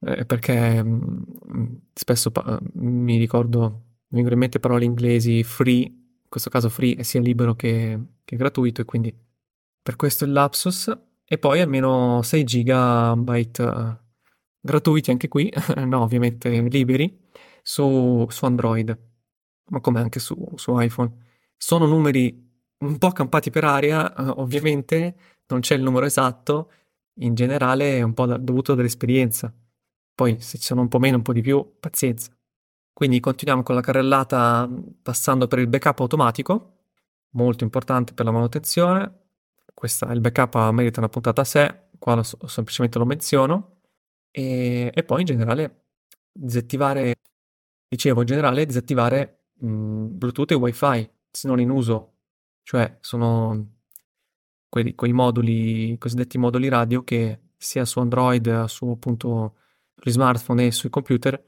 [0.00, 1.24] eh, perché mh,
[1.56, 3.60] mm, spesso pa- mi ricordo,
[4.08, 8.36] mi vengono in mente parole inglesi free, in questo caso free sia libero che, che
[8.36, 9.14] gratuito, e quindi
[9.82, 10.90] per questo il lapsus.
[11.24, 13.96] E poi almeno 6 GB uh,
[14.60, 15.52] gratuiti anche qui,
[15.86, 17.28] no ovviamente liberi,
[17.62, 18.98] su, su Android,
[19.70, 21.10] ma come anche su, su, iPhone.
[21.56, 25.16] Sono numeri un po' campati per aria, uh, ovviamente
[25.46, 26.70] non c'è il numero esatto,
[27.20, 29.52] in generale è un po' da, dovuto dall'esperienza.
[30.14, 32.30] Poi se ci sono un po' meno, un po' di più, pazienza.
[32.92, 34.68] Quindi continuiamo con la carrellata
[35.00, 36.80] passando per il backup automatico,
[37.30, 39.21] molto importante per la manutenzione
[39.82, 43.80] questa, il backup merita una puntata a sé, qua lo, semplicemente lo menziono,
[44.30, 45.86] e, e, poi in generale
[46.30, 47.18] disattivare,
[47.88, 52.18] dicevo in generale disattivare mh, Bluetooth e WiFi se non in uso,
[52.62, 53.78] cioè sono
[54.68, 59.56] quelli, quei moduli, cosiddetti moduli radio che sia su Android, su appunto
[59.96, 61.44] gli smartphone e sui computer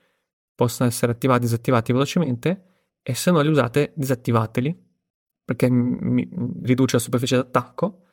[0.57, 2.64] possono essere attivati e disattivati velocemente
[3.01, 4.77] e se non li usate disattivateli
[5.44, 6.29] perché mi,
[6.62, 8.04] riduce la superficie d'attacco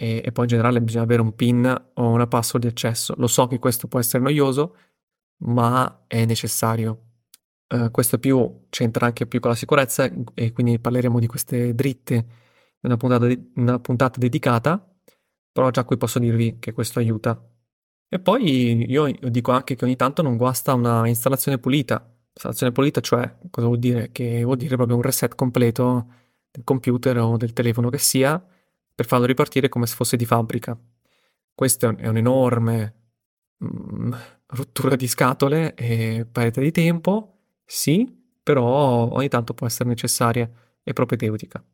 [0.00, 3.12] e, e poi in generale bisogna avere un PIN o una password di accesso.
[3.18, 4.74] Lo so che questo può essere noioso,
[5.44, 7.08] ma è necessario.
[7.68, 12.14] Uh, questo più c'entra anche più con la sicurezza e quindi parleremo di queste dritte
[12.14, 12.24] in
[12.80, 14.82] una puntata, de- una puntata dedicata,
[15.52, 17.38] però già qui posso dirvi che questo aiuta.
[18.08, 22.02] E poi io dico anche che ogni tanto non guasta una installazione pulita.
[22.32, 24.10] Installazione pulita, cioè, cosa vuol dire?
[24.12, 26.06] Che vuol dire proprio un reset completo
[26.50, 28.42] del computer o del telefono che sia
[29.00, 30.78] per farlo ripartire come se fosse di fabbrica.
[31.54, 32.94] Questo è un enorme
[33.64, 34.12] mm,
[34.48, 38.06] rottura di scatole e perdita di tempo, sì,
[38.42, 40.50] però ogni tanto può essere necessaria
[40.82, 41.64] e propedeutica.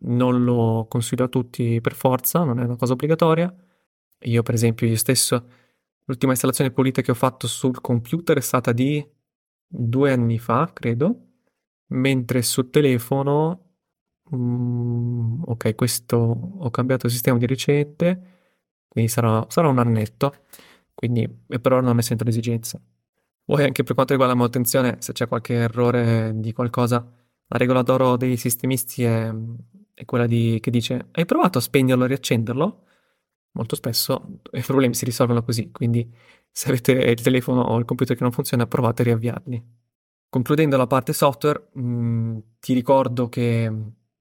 [0.00, 3.50] Non lo consiglio a tutti per forza, non è una cosa obbligatoria.
[4.24, 5.48] Io, per esempio, io stesso,
[6.04, 9.02] l'ultima installazione pulita che ho fatto sul computer è stata di
[9.66, 11.28] due anni fa, credo,
[11.92, 13.73] mentre sul telefono
[14.32, 18.32] Mm, ok, questo ho cambiato sistema di recente,
[18.88, 20.44] quindi sarà, sarà un annetto,
[20.94, 22.80] quindi per ora non ne sento l'esigenza.
[23.44, 26.96] Poi anche per quanto riguarda la manutenzione, se c'è qualche errore di qualcosa,
[27.46, 29.32] la regola d'oro dei sistemisti è,
[29.92, 32.82] è quella di, che dice hai provato a spegnerlo e riaccenderlo?
[33.52, 36.10] Molto spesso i problemi si risolvono così, quindi
[36.50, 39.62] se avete il telefono o il computer che non funziona, provate a riavviarli.
[40.28, 43.70] Concludendo la parte software, mh, mm, ti ricordo che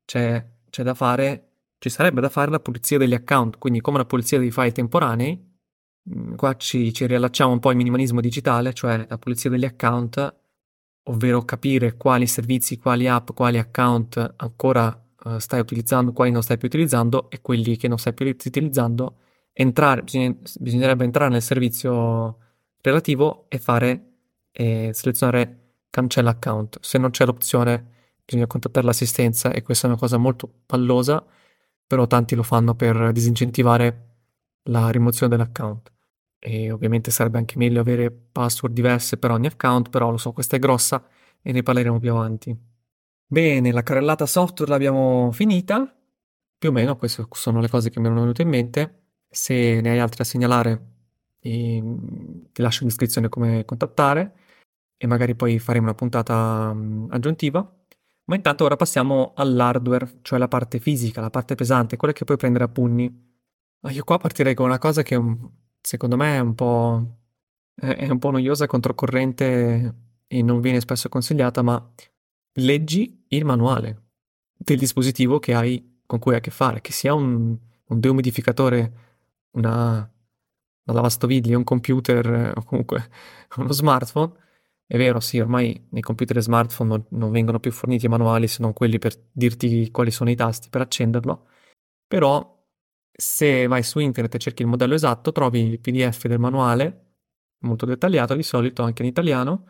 [0.06, 4.06] c'è, c'è da fare, ci sarebbe da fare la pulizia degli account, quindi come la
[4.06, 5.52] pulizia dei file temporanei,
[6.16, 10.36] mm, qua ci, ci riallacciamo un po' al minimalismo digitale, cioè la pulizia degli account,
[11.04, 16.58] ovvero capire quali servizi, quali app, quali account ancora uh, stai utilizzando, quali non stai
[16.58, 19.18] più utilizzando e quelli che non stai più utilizzando,
[19.52, 22.38] entrare, bisogna, bisognerebbe entrare nel servizio
[22.82, 24.14] relativo e fare,
[24.52, 26.78] e selezionare cancella account.
[26.82, 27.92] Se non c'è l'opzione
[28.26, 31.26] bisogna contattare l'assistenza e questa è una cosa molto pallosa,
[31.86, 34.10] però tanti lo fanno per disincentivare
[34.64, 35.92] la rimozione dell'account.
[36.40, 40.58] E ovviamente sarebbe anche meglio avere password diverse per ogni account, però lo so, questa
[40.58, 41.06] è grossa
[41.42, 42.58] e ne parleremo più avanti.
[43.26, 45.96] Bene, la carrellata software l'abbiamo finita.
[46.58, 49.04] Più o meno queste sono le cose che mi erano venute in mente.
[49.30, 50.92] Se ne hai altre da segnalare,
[51.40, 51.82] ti
[52.62, 54.34] lascio in descrizione come contattare
[54.98, 56.76] e magari poi faremo una puntata
[57.10, 57.83] aggiuntiva.
[58.26, 62.38] Ma intanto ora passiamo all'hardware, cioè la parte fisica, la parte pesante, quella che puoi
[62.38, 63.32] prendere a pugni.
[63.90, 65.20] Io qua partirei con una cosa che
[65.82, 67.18] secondo me è un po',
[67.76, 69.96] è un po' noiosa, controcorrente
[70.28, 71.92] e non viene spesso consigliata, ma
[72.54, 74.02] leggi il manuale
[74.58, 78.94] del dispositivo che hai, con cui hai a che fare, che sia un, un deumidificatore,
[79.52, 83.10] una, una lavastoviglie, un computer o comunque
[83.58, 84.34] uno smartphone,
[84.86, 88.48] è vero, sì, ormai nei computer e smartphone non, non vengono più forniti i manuali
[88.48, 91.48] se non quelli per dirti quali sono i tasti per accenderlo,
[92.08, 92.52] però
[93.12, 97.16] se vai su internet e cerchi il modello esatto trovi il PDF del manuale,
[97.60, 99.68] molto dettagliato di solito anche in italiano,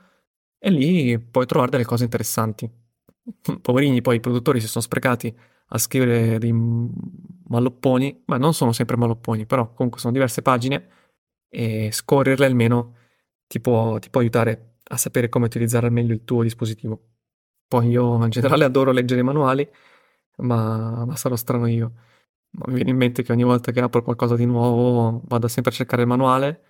[0.57, 2.69] e lì puoi trovare delle cose interessanti.
[3.61, 5.35] Poverini poi i produttori si sono sprecati
[5.67, 10.87] a scrivere dei mallopponi, ma non sono sempre mallopponi, però comunque sono diverse pagine
[11.49, 12.95] e scorrerle almeno
[13.47, 17.01] ti può, ti può aiutare a sapere come utilizzare al meglio il tuo dispositivo.
[17.67, 19.67] Poi io in generale adoro leggere i manuali,
[20.37, 21.93] ma, ma sarò strano io.
[22.51, 25.71] Ma mi viene in mente che ogni volta che apro qualcosa di nuovo vado sempre
[25.71, 26.63] a cercare il manuale,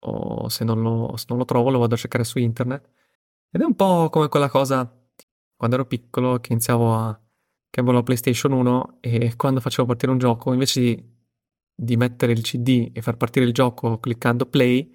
[0.00, 2.88] o se non lo, se non lo trovo lo vado a cercare su internet.
[3.50, 4.88] Ed è un po' come quella cosa
[5.56, 7.20] quando ero piccolo che iniziavo a...
[7.70, 11.14] che avevo la PlayStation 1 e quando facevo partire un gioco, invece di,
[11.74, 14.92] di mettere il CD e far partire il gioco cliccando play,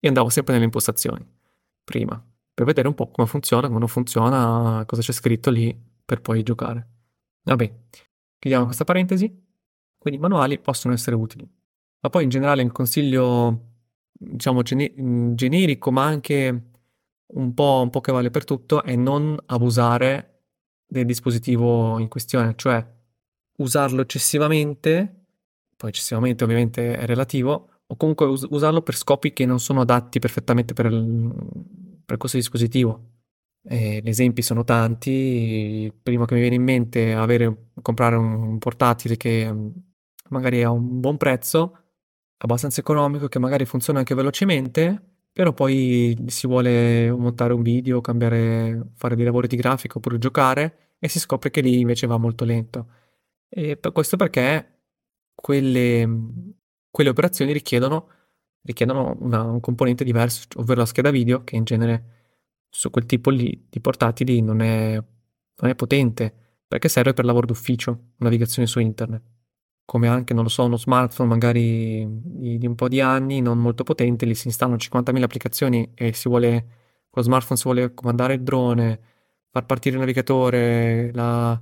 [0.00, 1.38] io andavo sempre nelle impostazioni
[1.84, 6.20] prima, per vedere un po' come funziona, come non funziona, cosa c'è scritto lì per
[6.20, 6.88] poi giocare.
[7.42, 7.72] Vabbè,
[8.38, 9.48] chiudiamo questa parentesi.
[10.00, 11.46] Quindi i manuali possono essere utili.
[12.00, 13.74] Ma poi in generale il consiglio,
[14.12, 14.94] diciamo, gene-
[15.34, 16.70] generico, ma anche
[17.32, 20.44] un po', un po' che vale per tutto, è non abusare
[20.86, 22.84] del dispositivo in questione, cioè
[23.58, 25.26] usarlo eccessivamente,
[25.76, 30.20] poi eccessivamente ovviamente è relativo, o comunque us- usarlo per scopi che non sono adatti
[30.20, 31.32] perfettamente per, il,
[32.04, 33.08] per questo dispositivo.
[33.62, 38.58] E gli esempi sono tanti, il primo che mi viene in mente avere, comprare un
[38.58, 39.68] portatile che mm,
[40.30, 41.76] magari ha un buon prezzo,
[42.38, 48.92] abbastanza economico, che magari funziona anche velocemente, però poi si vuole montare un video, cambiare,
[48.94, 52.44] fare dei lavori di grafica oppure giocare e si scopre che lì invece va molto
[52.44, 52.86] lento.
[53.48, 54.80] E per questo perché
[55.34, 56.08] quelle,
[56.90, 58.08] quelle operazioni richiedono,
[58.62, 62.04] richiedono una, un componente diverso, ovvero la scheda video, che in genere
[62.68, 66.34] su quel tipo lì di portatili non è, non è potente,
[66.66, 69.22] perché serve per lavoro d'ufficio, navigazione su internet.
[69.84, 73.58] Come anche, non lo so, uno smartphone magari di, di un po' di anni, non
[73.58, 76.78] molto potente, lì si installano 50.000 applicazioni e si vuole
[77.10, 79.00] con lo smartphone si vuole comandare il drone,
[79.50, 81.60] far partire il navigatore, la,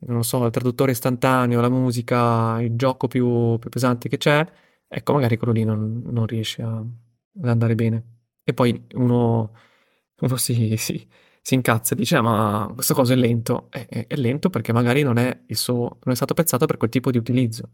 [0.00, 4.46] non so, il traduttore istantaneo, la musica, il gioco più, più pesante che c'è,
[4.86, 8.04] ecco, magari quello lì non, non riesce a, ad andare bene.
[8.44, 9.52] E poi uno,
[10.20, 11.06] uno si, si,
[11.42, 13.68] si incazza e dice, ah, ma questa cosa è lento.
[13.70, 16.90] È, è, è lento perché magari non è, suo, non è stato pensato per quel
[16.90, 17.70] tipo di utilizzo.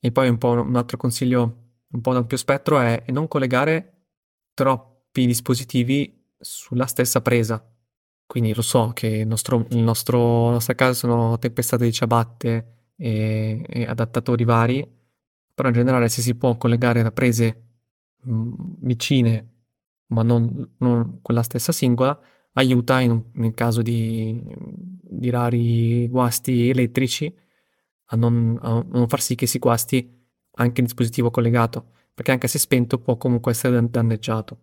[0.00, 4.08] E poi un un altro consiglio un po' da ampio spettro è non collegare
[4.54, 7.64] troppi dispositivi sulla stessa presa.
[8.26, 12.90] Quindi lo so che il nostro, il nostro, la nostra casa sono tempestate di ciabatte
[12.96, 14.86] e, e, adattatori vari,
[15.54, 17.62] però in generale se si può collegare da prese
[18.22, 19.50] mh, mm, vicine,
[20.08, 22.18] ma non, non quella stessa singola,
[22.54, 27.32] aiuta in, nel caso di, di rari guasti elettrici
[28.06, 30.14] a non, a non far sì che si guasti
[30.58, 34.60] anche il dispositivo collegato, perché anche se spento può comunque essere danneggiato.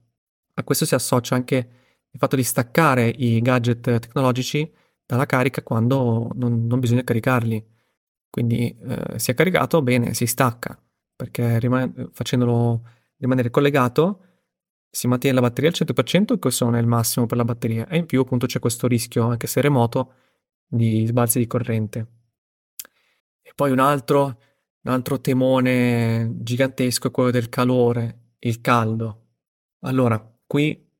[0.56, 1.70] A questo si associa anche
[2.14, 4.72] il fatto di staccare i gadget tecnologici
[5.06, 7.66] dalla carica quando non, non bisogna caricarli.
[8.30, 10.80] Quindi eh, si è caricato, bene, si stacca,
[11.16, 12.84] perché rimane, facendolo
[13.18, 14.34] rimanere collegato
[14.96, 17.88] si mantiene la batteria al 100% e questo non è il massimo per la batteria.
[17.88, 20.14] E in più appunto c'è questo rischio, anche se remoto,
[20.68, 22.08] di sbalzi di corrente.
[23.42, 24.24] E poi un altro,
[24.82, 29.22] un altro temone gigantesco è quello del calore, il caldo.
[29.80, 30.92] Allora, qui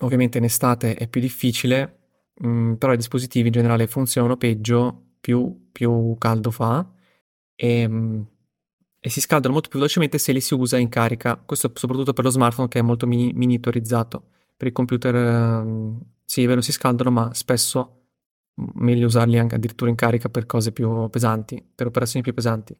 [0.00, 1.98] ovviamente in estate è più difficile,
[2.34, 6.86] mh, mm, però i dispositivi in generale funzionano peggio più, più caldo fa
[7.54, 8.22] e, mh, mm,
[9.00, 11.36] e, si scaldano molto più velocemente se li si usa in carica.
[11.36, 14.30] Questo soprattutto per lo smartphone che è molto mini- minitorizzato.
[14.56, 15.14] Per il computer
[15.64, 18.00] mh, sì, è vero, si scaldano, ma spesso
[18.74, 22.76] meglio usarli anche addirittura in carica per cose più pesanti, per operazioni più pesanti.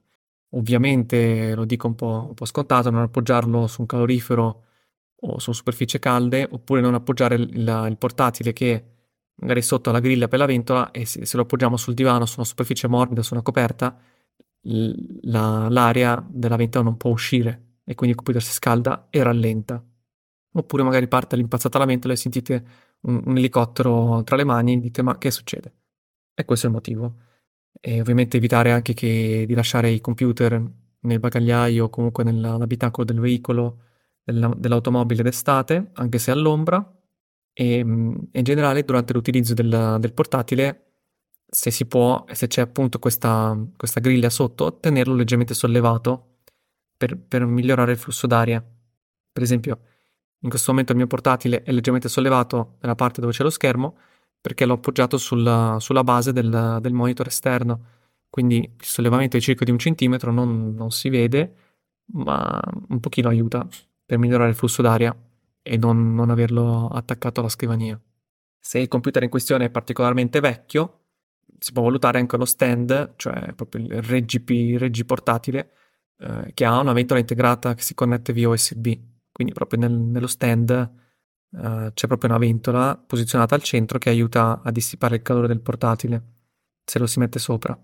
[0.51, 4.65] Ovviamente, lo dico un po', un po scontato, non appoggiarlo su un calorifero
[5.27, 8.85] o su superfici calde, oppure non appoggiare il, il portatile che
[9.37, 12.35] magari sotto la griglia per la ventola e se, se, lo appoggiamo sul divano, su
[12.37, 13.99] una superficie morbida, su una coperta,
[15.23, 19.83] la, l'aria della ventola non può uscire e quindi il computer si scalda e rallenta.
[20.57, 22.65] Oppure magari parte all'impazzata la ventola e sentite
[23.01, 25.75] un, un elicottero tra le mani e dite ma che succede?
[26.35, 27.15] E questo è il motivo.
[27.81, 30.63] E ovviamente evitare anche che, di lasciare i computer
[31.01, 33.79] nel bagagliaio o comunque nell'abitacolo del veicolo
[34.25, 36.91] della, dell'automobile d'estate, anche se all'ombra,
[37.53, 40.95] e in generale durante l'utilizzo del, del, portatile,
[41.47, 46.39] se si può, se c'è appunto questa, questa, griglia sotto, tenerlo leggermente sollevato
[46.97, 48.65] per, per migliorare il flusso d'aria.
[49.33, 49.81] Per esempio,
[50.41, 53.97] in questo momento il mio portatile è leggermente sollevato nella parte dove c'è lo schermo
[54.41, 57.85] perché l'ho appoggiato sulla, sulla base del, del, monitor esterno.
[58.29, 61.55] Quindi il sollevamento è circa di un centimetro, non, non, si vede,
[62.13, 63.67] ma un pochino aiuta
[64.05, 65.17] per migliorare il flusso d'aria
[65.63, 68.01] e non, non averlo attaccato alla scrivania.
[68.59, 71.01] Se il computer in questione è particolarmente vecchio,
[71.59, 74.43] si può valutare anche lo stand, cioè proprio il reggi,
[74.77, 75.71] reggi portatile,
[76.19, 78.93] eh, che ha una ventola integrata che si connette via USB.
[79.33, 80.71] Quindi proprio nel, nello stand
[81.51, 85.61] uh, c'è proprio una ventola posizionata al centro che aiuta a dissipare il calore del
[85.61, 86.23] portatile
[86.85, 87.77] se lo si mette sopra.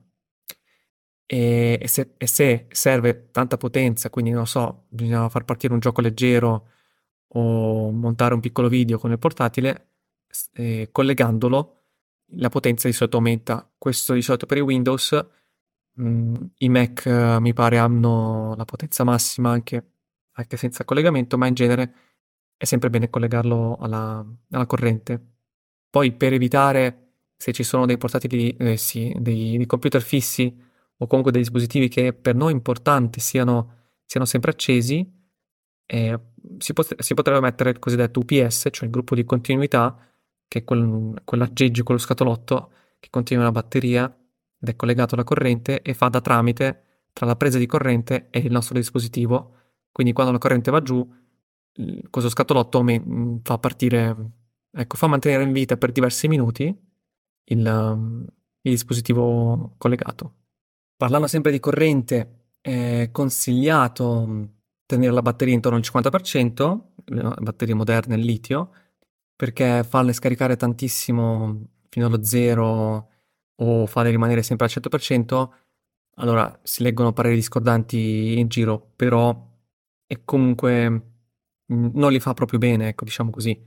[1.33, 5.79] E, e, se, e se, serve tanta potenza, quindi non so, bisogna far partire un
[5.79, 6.69] gioco leggero
[7.29, 9.91] o montare un piccolo video con il portatile,
[10.55, 11.77] eh, collegandolo
[12.35, 13.71] la potenza di solito aumenta.
[13.79, 15.13] Questo di solito per i Windows,
[15.93, 19.91] mh, mm, i Mac uh, mi pare hanno la potenza massima anche
[20.41, 21.95] anche senza collegamento, ma in genere
[22.57, 25.21] è sempre bene collegarlo alla, alla corrente.
[25.89, 30.69] Poi per evitare, se ci sono dei portatili, eh, sì, dei, dei, computer fissi
[31.03, 35.09] o comunque dei dispositivi che per noi importanti siano, siano sempre accesi,
[35.87, 36.21] eh,
[36.59, 39.97] si, pot- si, potrebbe mettere il cosiddetto UPS, cioè il gruppo di continuità,
[40.47, 44.05] che è quel, quell'aggeggio, quello scatolotto che contiene una batteria
[44.61, 48.41] ed è collegato alla corrente e fa da tramite tra la presa di corrente e
[48.41, 49.55] il nostro dispositivo
[49.93, 51.07] quindi quando la corrente va giù,
[52.11, 52.85] questo scatolotto
[53.43, 54.17] fa partire,
[54.71, 56.65] ecco, fa mantenere in vita per diversi minuti
[57.45, 58.29] il,
[58.63, 60.35] il dispositivo collegato.
[61.01, 64.49] Parlando sempre di corrente, è consigliato
[64.85, 68.71] tenere la batteria intorno al 50%, le batterie moderne al litio,
[69.35, 73.09] perché farle scaricare tantissimo fino allo zero
[73.55, 75.49] o farle rimanere sempre al 100%,
[76.17, 79.35] allora si leggono pareri discordanti in giro, però
[80.07, 81.03] e comunque
[81.65, 83.59] non li fa proprio bene, ecco, diciamo così,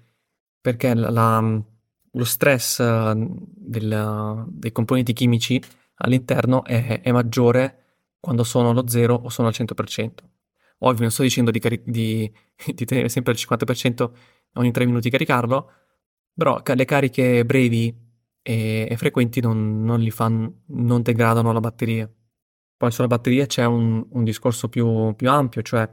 [0.62, 1.64] perché la, la,
[2.12, 2.80] lo stress
[3.12, 5.60] del, dei componenti chimici
[6.04, 7.80] all'interno è, è, maggiore
[8.20, 10.12] quando sono allo zero o sono al 100%.
[10.80, 12.32] Ovvio, non sto dicendo di, cari- di,
[12.74, 14.12] di tenere sempre al 50%
[14.54, 15.72] ogni 3 minuti caricarlo,
[16.36, 17.96] Però le cariche brevi
[18.42, 22.10] e, e frequenti non, non, fanno, non degradano la batteria.
[22.78, 25.90] Poi sulla batteria c'è un, un discorso più, più, ampio, cioè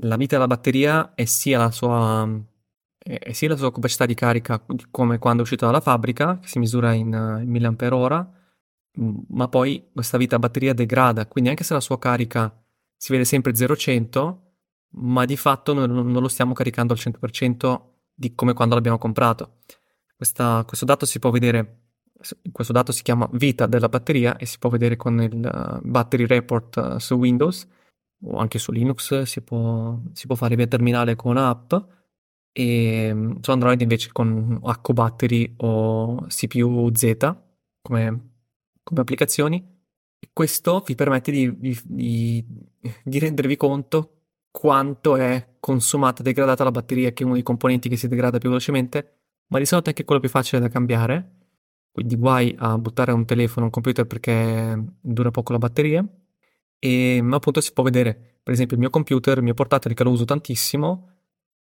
[0.00, 2.28] la vita della batteria è sia la sua,
[2.98, 6.58] è sia la sua capacità di carica come quando è uscita dalla fabbrica, che si
[6.60, 8.41] misura in, in mAh,
[8.94, 12.54] ma poi questa vita batteria degrada, quindi anche se la sua carica
[12.96, 14.36] si vede sempre 0-100,
[14.94, 17.80] ma di fatto non, non lo stiamo caricando al 100%
[18.14, 19.58] di come quando l'abbiamo comprato.
[20.16, 21.88] Questa, questo dato si può vedere,
[22.52, 26.26] questo dato si chiama vita della batteria e si può vedere con il uh, battery
[26.26, 27.66] report uh, su Windows
[28.24, 31.72] o anche su Linux, si può, si può fare via terminale con un'app
[32.52, 37.16] e mm, su Android invece con Acco Battery o CPU Z
[37.82, 38.31] come,
[38.82, 39.80] come applicazioni.
[40.18, 42.44] E questo vi permette di, di,
[43.02, 44.18] di, rendervi conto
[44.50, 48.48] quanto è consumata degradata la batteria, che è uno dei componenti che si degrada più
[48.48, 49.18] velocemente,
[49.48, 51.40] ma di solito è anche quello più facile da cambiare.
[51.90, 56.06] Quindi guai a buttare un telefono, un computer perché dura poco la batteria.
[56.78, 60.10] E appunto si può vedere, per esempio, il mio computer, il mio portatile che lo
[60.10, 61.10] uso tantissimo,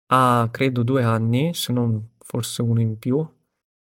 [0.06, 3.26] ha credo due anni, se non forse uno in più.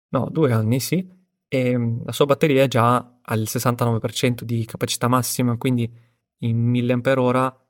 [0.08, 1.08] No, due anni sì.
[1.48, 5.90] E la sua batteria è già al 69% di capacità massima, quindi
[6.38, 7.62] in mAh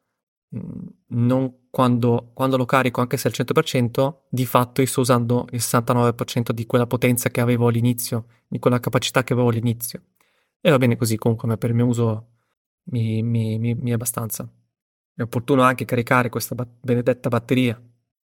[0.52, 5.46] Mhmm, non quando, quando, lo carico anche se al 100%, di fatto io sto usando
[5.52, 10.02] il 69% di quella potenza che avevo all'inizio, di quella capacità che avevo all'inizio.
[10.60, 12.28] E va bene così, comunque per il mio uso
[12.84, 14.46] mi, mi, mi, mi è abbastanza.
[15.14, 17.80] È opportuno anche caricare questa ba- benedetta batteria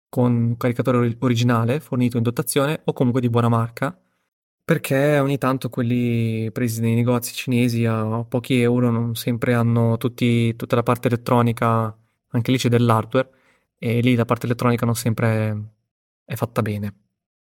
[0.10, 4.00] con un caricatore originale fornito in dotazione o comunque di buona marca
[4.68, 10.54] perché ogni tanto quelli presi nei negozi cinesi a pochi euro non sempre hanno tutti,
[10.58, 11.98] tutta la parte elettronica
[12.32, 13.30] anche lì c'è dell'hardware
[13.78, 15.70] e lì la parte elettronica non sempre
[16.26, 16.96] è fatta bene.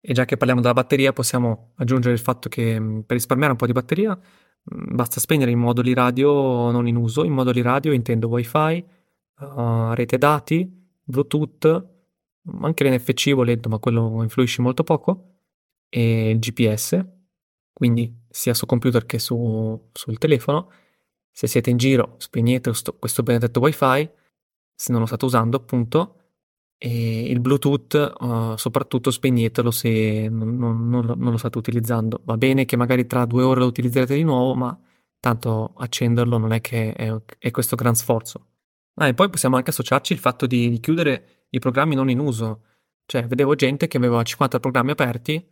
[0.01, 3.59] E già che parliamo della batteria possiamo aggiungere il fatto che mm, per risparmiare un
[3.59, 7.93] po' di batteria mm, basta spegnere i moduli radio non in uso, in moduli radio
[7.93, 8.85] intendo wifi,
[9.41, 10.71] uh, rete dati,
[11.03, 11.89] bluetooth,
[12.61, 15.30] anche l'NFC volendo ma quello influisce molto poco,
[15.91, 17.05] e il GPS,
[17.73, 20.71] quindi sia su computer che su, sul telefono.
[21.31, 24.11] Se siete in giro spegnete questo, questo benedetto wifi
[24.75, 26.21] se non lo state usando appunto
[26.83, 32.23] e il Bluetooth uh, soprattutto spegnetelo se non, non, non, non, lo state utilizzando.
[32.25, 34.79] Va bene che magari tra due ore lo utilizzerete di nuovo, ma
[35.21, 38.47] tanto accenderlo non è che è, è questo gran sforzo.
[38.95, 42.63] Ah, e poi possiamo anche associarci il fatto di, chiudere i programmi non in uso.
[43.05, 45.47] Cioè, vedevo gente che aveva 50 programmi aperti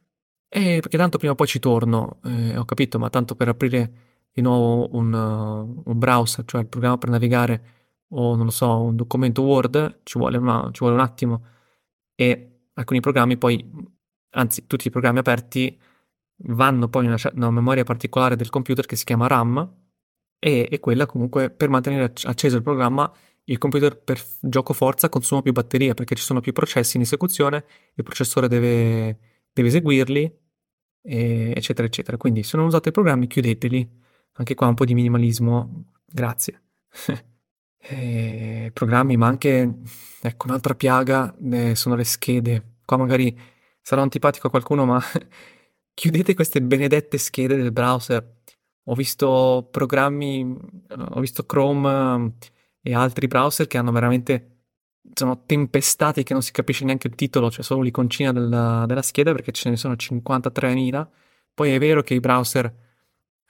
[0.49, 3.93] e perché tanto prima o poi ci torno, eh, ho capito, ma tanto per aprire
[4.33, 7.63] di nuovo un, uh, un browser, cioè il programma per navigare
[8.11, 11.45] o non lo so, un documento Word, ci vuole, una, ci vuole un attimo
[12.15, 13.65] e alcuni programmi poi,
[14.31, 15.79] anzi tutti i programmi aperti
[16.45, 19.75] vanno poi in una, una memoria particolare del computer che si chiama RAM
[20.39, 23.13] e, e, quella comunque per mantenere acceso il programma
[23.49, 27.65] il computer per gioco forza consuma più batteria perché ci sono più processi in esecuzione,
[27.95, 29.19] il processore deve,
[29.63, 30.33] deve eseguirli,
[31.03, 32.17] e, eccetera, eccetera.
[32.17, 33.97] Quindi se non usate i programmi chiudeteli.
[34.39, 36.63] Anche qua un po' di minimalismo, grazie.
[37.79, 39.79] eh, programmi, ma anche,
[40.21, 42.77] ecco, un'altra piaga eh, sono le schede.
[42.85, 43.37] Qua magari
[43.81, 45.03] sarò antipatico a qualcuno, ma
[45.95, 48.37] chiudete queste benedette schede del browser.
[48.85, 50.57] Ho visto programmi,
[50.89, 52.35] ho visto Chrome
[52.83, 54.58] eh, e altri browser che hanno veramente
[55.15, 59.33] sono tempestati che non si capisce neanche il titolo, cioè solo l'iconcina della, della scheda
[59.33, 61.07] perché ce ne sono 53.000.
[61.55, 62.73] Poi è vero che i browser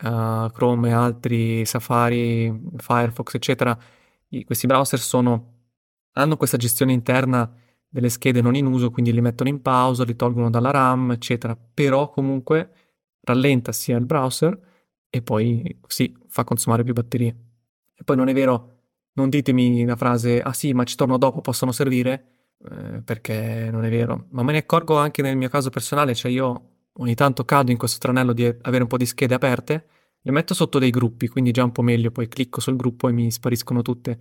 [0.02, 3.78] uh, Chrome e altri, Safari, Firefox, eccetera,
[4.44, 5.54] questi browser sono,
[6.12, 7.50] hanno questa gestione interna
[7.88, 11.56] delle schede non in uso, quindi li mettono in pausa, li tolgono dalla RAM, eccetera,
[11.56, 12.70] però comunque
[13.20, 14.58] rallenta sia il browser
[15.10, 17.36] e poi sì, fa consumare più batterie.
[17.94, 18.77] E poi non è vero,
[19.18, 22.24] non ditemi la frase, ah sì, ma ci torno dopo, possono servire,
[22.70, 24.26] eh, perché non è vero.
[24.30, 27.76] Ma me ne accorgo anche nel mio caso personale, cioè io ogni tanto cado in
[27.78, 29.86] questo tranello di avere un po' di schede aperte
[30.22, 33.12] le metto sotto dei gruppi, quindi già un po' meglio, poi clicco sul gruppo e
[33.12, 34.18] mi spariscono tutte.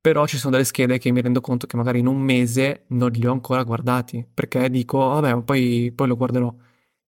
[0.00, 3.10] Però ci sono delle schede che mi rendo conto che magari in un mese non
[3.10, 6.52] li ho ancora guardati, perché dico, vabbè, poi, poi lo guarderò.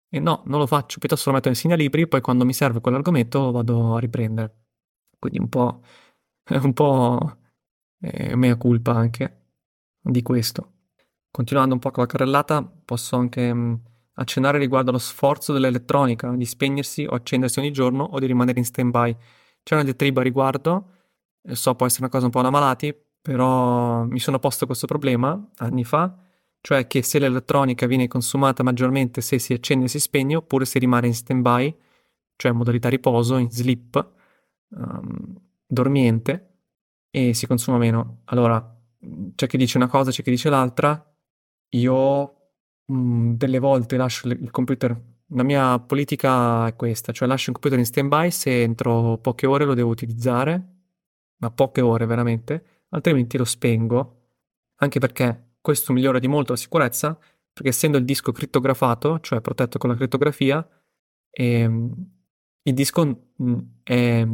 [0.08, 3.50] E no, non lo faccio, piuttosto lo metto in segnalibri, poi quando mi serve quell'argomento
[3.50, 4.54] vado a riprendere.
[5.18, 5.82] Quindi un po',
[6.62, 7.36] un po'
[8.00, 9.48] eh, mea culpa anche
[10.00, 10.72] di questo.
[11.30, 13.74] Continuando un po' con la carrellata, posso anche mm,
[14.14, 18.64] accennare riguardo allo sforzo dell'elettronica di spegnersi o accendersi ogni giorno o di rimanere in
[18.64, 19.16] stand-by.
[19.62, 20.90] C'è una diatriba a riguardo,
[21.52, 25.50] so può essere una cosa un po' da malati, però mi sono posto questo problema
[25.56, 26.24] anni fa
[26.64, 30.78] cioè che se l'elettronica viene consumata maggiormente se si accende e si spegne oppure se
[30.78, 31.76] rimane in stand-by,
[32.36, 34.12] cioè in modalità riposo, in sleep,
[34.70, 36.58] um, dormiente
[37.10, 38.22] e si consuma meno.
[38.26, 38.74] Allora,
[39.34, 41.00] c'è chi dice una cosa, c'è chi dice l'altra.
[41.70, 42.34] Io
[42.86, 45.12] mh, mm, delle volte lascio il computer.
[45.28, 49.64] La mia politica è questa, cioè lascio il computer in stand-by se entro poche ore
[49.64, 50.74] lo devo utilizzare,
[51.38, 54.22] ma poche ore veramente, altrimenti lo spengo,
[54.76, 57.18] anche perché questo migliora di molto la sicurezza,
[57.52, 60.66] perché essendo il disco crittografato, cioè protetto con la crittografia,
[61.30, 62.13] ehm,
[62.66, 64.26] il disco mh, è,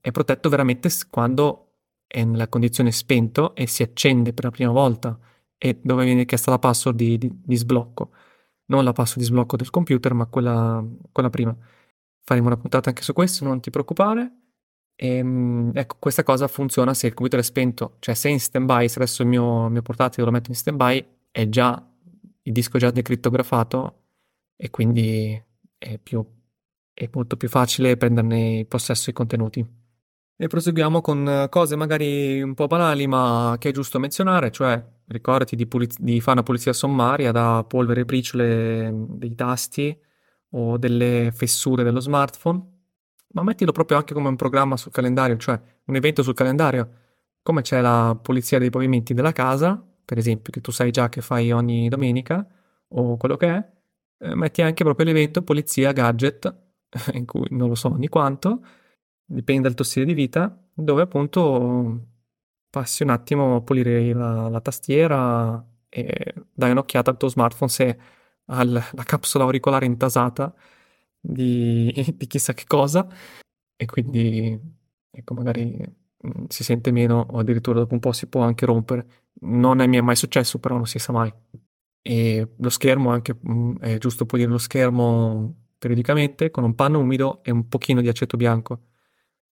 [0.00, 1.62] è protetto veramente quando
[2.06, 5.18] è nella condizione spento e si accende per la prima volta
[5.58, 8.10] e dove viene chiesta la password di, di, di sblocco.
[8.66, 11.56] Non la password di sblocco del computer, ma quella, quella prima.
[12.22, 14.32] Faremo una puntata anche su questo, non ti preoccupare.
[14.96, 18.40] E, ehm, ecco, questa cosa funziona se il computer è spento, cioè se è in
[18.40, 21.86] stand-by, se adesso il mio, mio portatile lo metto in stand-by, è già,
[22.42, 24.04] il disco è già decriptografato
[24.56, 25.40] e quindi
[25.78, 26.24] è, più,
[26.98, 29.64] è molto più facile prenderne possesso i contenuti.
[30.38, 35.56] E proseguiamo con cose magari un po' banali, ma che è giusto menzionare, cioè ricordati
[35.56, 39.96] di, puliz- di fare una pulizia sommaria da polvere e briciole dei tasti
[40.50, 42.62] o delle fessure dello smartphone,
[43.32, 46.90] ma mettilo proprio anche come un programma sul calendario, cioè un evento sul calendario,
[47.42, 51.20] come c'è la pulizia dei pavimenti della casa, per esempio, che tu sai già che
[51.20, 52.46] fai ogni domenica,
[52.88, 53.68] o quello che è,
[54.18, 56.64] eh, metti anche proprio l'evento pulizia gadget,
[57.14, 58.60] in cui non lo so ogni quanto,
[59.24, 62.08] dipende dal tuo stile di vita, dove appunto
[62.70, 67.98] passi un attimo a pulire la, la tastiera e dai un'occhiata al tuo smartphone se
[68.46, 70.54] ha la capsula auricolare intasata
[71.20, 73.06] di, di chissà che cosa
[73.76, 74.58] e quindi
[75.10, 75.76] ecco magari
[76.20, 79.06] mh, si sente meno o addirittura dopo un po' si può anche rompere.
[79.40, 81.32] Non è mi è mai successo, però non si sa mai.
[82.02, 87.44] E lo schermo anche mh, è giusto pulire lo schermo periodicamente con un panno umido
[87.44, 88.80] e un pochino di aceto bianco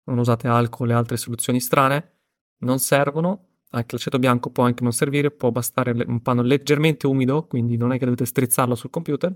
[0.07, 2.13] non usate alcol e altre soluzioni strane,
[2.59, 7.47] non servono, anche l'aceto bianco può anche non servire, può bastare un panno leggermente umido,
[7.47, 9.35] quindi non è che dovete strizzarlo sul computer.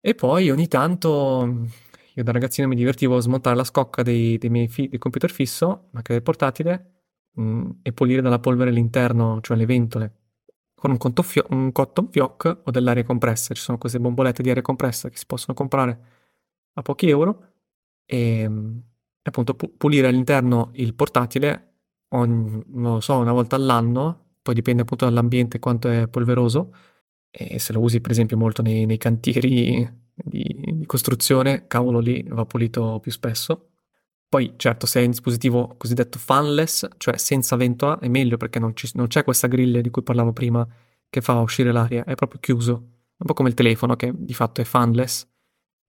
[0.00, 1.68] E poi ogni tanto
[2.14, 5.30] io da ragazzino mi divertivo a smontare la scocca dei, dei miei fi- del computer
[5.30, 7.04] fisso, anche del portatile,
[7.34, 10.12] mh, mm, e pulire dalla polvere l'interno, cioè le ventole,
[10.74, 13.54] con un, fio- un cotton fioc o dell'aria compressa.
[13.54, 16.11] Ci sono queste bombolette di aria compressa che si possono comprare
[16.74, 17.52] a pochi euro
[18.04, 18.48] e
[19.22, 21.72] appunto pulire all'interno il portatile
[22.12, 26.74] ogni, non lo so, una volta all'anno, poi dipende appunto dall'ambiente quanto è polveroso,
[27.30, 32.22] e se lo usi per esempio molto nei, nei cantieri di, di, costruzione, cavolo lì
[32.28, 33.68] va pulito più spesso.
[34.28, 38.74] Poi certo se è un dispositivo cosiddetto fanless, cioè senza ventola, è meglio perché non,
[38.74, 40.66] ci, non c'è questa griglia di cui parlavo prima
[41.08, 44.60] che fa uscire l'aria, è proprio chiuso, un po' come il telefono che di fatto
[44.62, 45.31] è fanless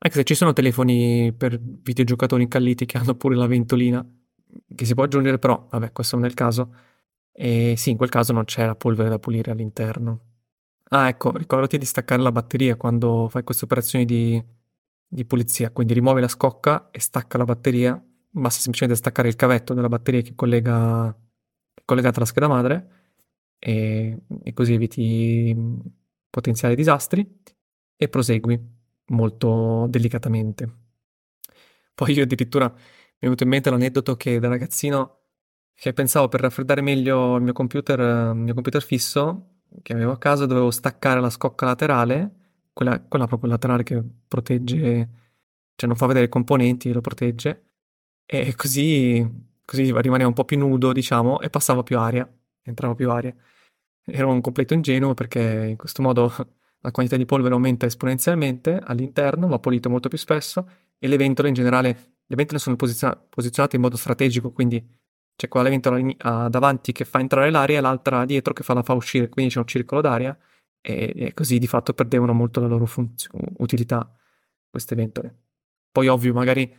[0.06, 4.06] anche se ci sono telefoni per videogiocatori incalliti che hanno pure la ventolina,
[4.76, 6.76] che si può aggiungere, però, vabbè, questo non è il caso.
[7.32, 10.20] E sì, in quel caso non c'è la polvere da pulire all'interno.
[10.90, 14.44] Ah, ecco, ricordati di staccare la batteria quando fai queste operazioni di,
[15.08, 15.72] di pulizia.
[15.72, 17.94] Quindi rimuovi la scocca e stacca la batteria.
[18.30, 21.16] Basta semplicemente staccare il cavetto della batteria che collega,
[21.86, 22.90] collegata alla scheda madre
[23.58, 25.56] e, e così eviti
[26.30, 27.42] potenziali disastri
[27.96, 28.73] e prosegui
[29.14, 30.82] molto delicatamente.
[31.96, 35.20] Poi io addirittura mi è venuto in mente l'aneddoto che da ragazzino
[35.76, 40.18] che pensavo per raffreddare meglio il mio computer, il mio computer fisso che avevo a
[40.18, 42.32] casa dovevo staccare la scocca laterale,
[42.74, 45.10] quella, quella proprio laterale che protegge,
[45.76, 47.72] cioè non fa vedere i componenti, lo protegge,
[48.26, 49.28] e così,
[49.66, 53.36] così rimaneva un po' più nudo, diciamo, e passava più aria, entrava più aria.
[54.06, 56.32] Ero un completo ingenuo perché in questo modo
[56.84, 60.68] la quantità di polvere aumenta esponenzialmente all'interno, va pulito molto più spesso
[61.00, 64.86] e le ventole in generale, le ventole sono posizion- posizionate in modo strategico, quindi
[65.36, 68.94] c'è quella ventola davanti che fa entrare l'aria e l'altra dietro che fa la fa
[68.94, 70.38] uscire, quindi c'è un circolo d'aria
[70.82, 74.14] e, e così di fatto perdevano molto la loro funzio- utilità
[74.70, 75.38] queste ventole.
[75.90, 76.70] Poi ovvio, magari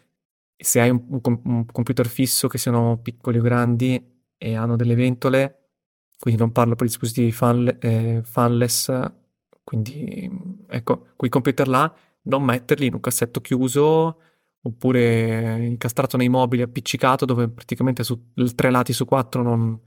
[0.55, 4.95] se hai un, un, un computer fisso che siano piccoli o grandi e hanno delle
[4.95, 5.71] ventole,
[6.19, 8.91] quindi non parlo per dispositivi fan, eh, fanless
[9.65, 10.31] quindi,
[10.69, 11.93] ecco, quei computer là
[12.23, 14.21] non metterli in un cassetto chiuso
[14.67, 19.79] oppure incastrato nei mobili appiccicato dove praticamente su tre lati su quattro non,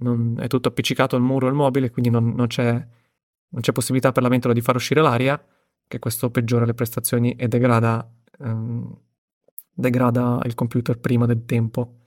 [0.00, 3.72] non è tutto appiccicato al muro e al mobile, quindi non, non, c'è, non, c'è,
[3.72, 5.42] possibilità per la ventola di far uscire l'aria,
[5.86, 8.08] che questo peggiora le prestazioni e degrada,
[8.38, 8.94] um,
[9.72, 12.00] degrada il computer prima del tempo.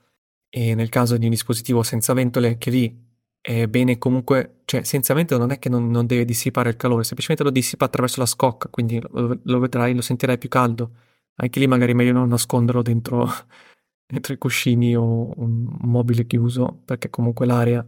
[0.48, 3.08] E nel caso di un dispositivo senza ventole, che lì
[3.40, 7.42] è bene comunque, cioè essenzialmente non è che non, non, deve dissipare il calore, semplicemente
[7.44, 10.92] lo dissipa attraverso la scocca, quindi lo, lo, vedrai, lo sentirai più caldo.
[11.36, 13.26] Anche lì magari è meglio non nasconderlo dentro,
[14.06, 17.86] dentro i cuscini o un mobile chiuso, perché comunque l'aria,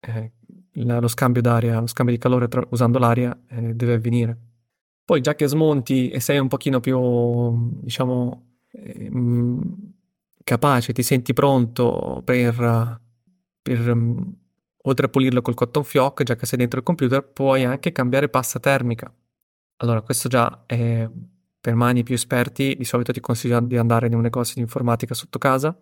[0.00, 0.32] eh,
[0.72, 4.38] lo scambio d'aria, lo scambio di calore tra, usando l'aria eh, deve avvenire.
[5.04, 9.10] Poi già che smonti e sei un pochino più, diciamo, eh,
[10.42, 13.00] capace, ti senti pronto per,
[13.62, 13.96] per
[14.86, 18.28] oltre a pulirlo col cotton fioc, già che sei dentro il computer, puoi anche cambiare
[18.28, 19.12] pasta termica.
[19.78, 21.08] Allora, questo già è
[21.60, 25.14] per mani più esperti, di solito ti consiglio di andare in un negozio di informatica
[25.14, 25.76] sotto casa.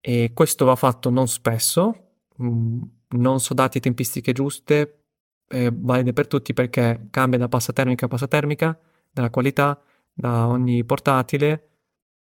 [0.00, 2.10] E questo va fatto non spesso,
[2.42, 2.82] mm,
[3.16, 5.04] non so dati tempistiche giuste,
[5.46, 8.78] è valide per tutti perché cambia da pasta termica a pasta termica,
[9.10, 9.80] dalla qualità,
[10.12, 11.68] da ogni portatile.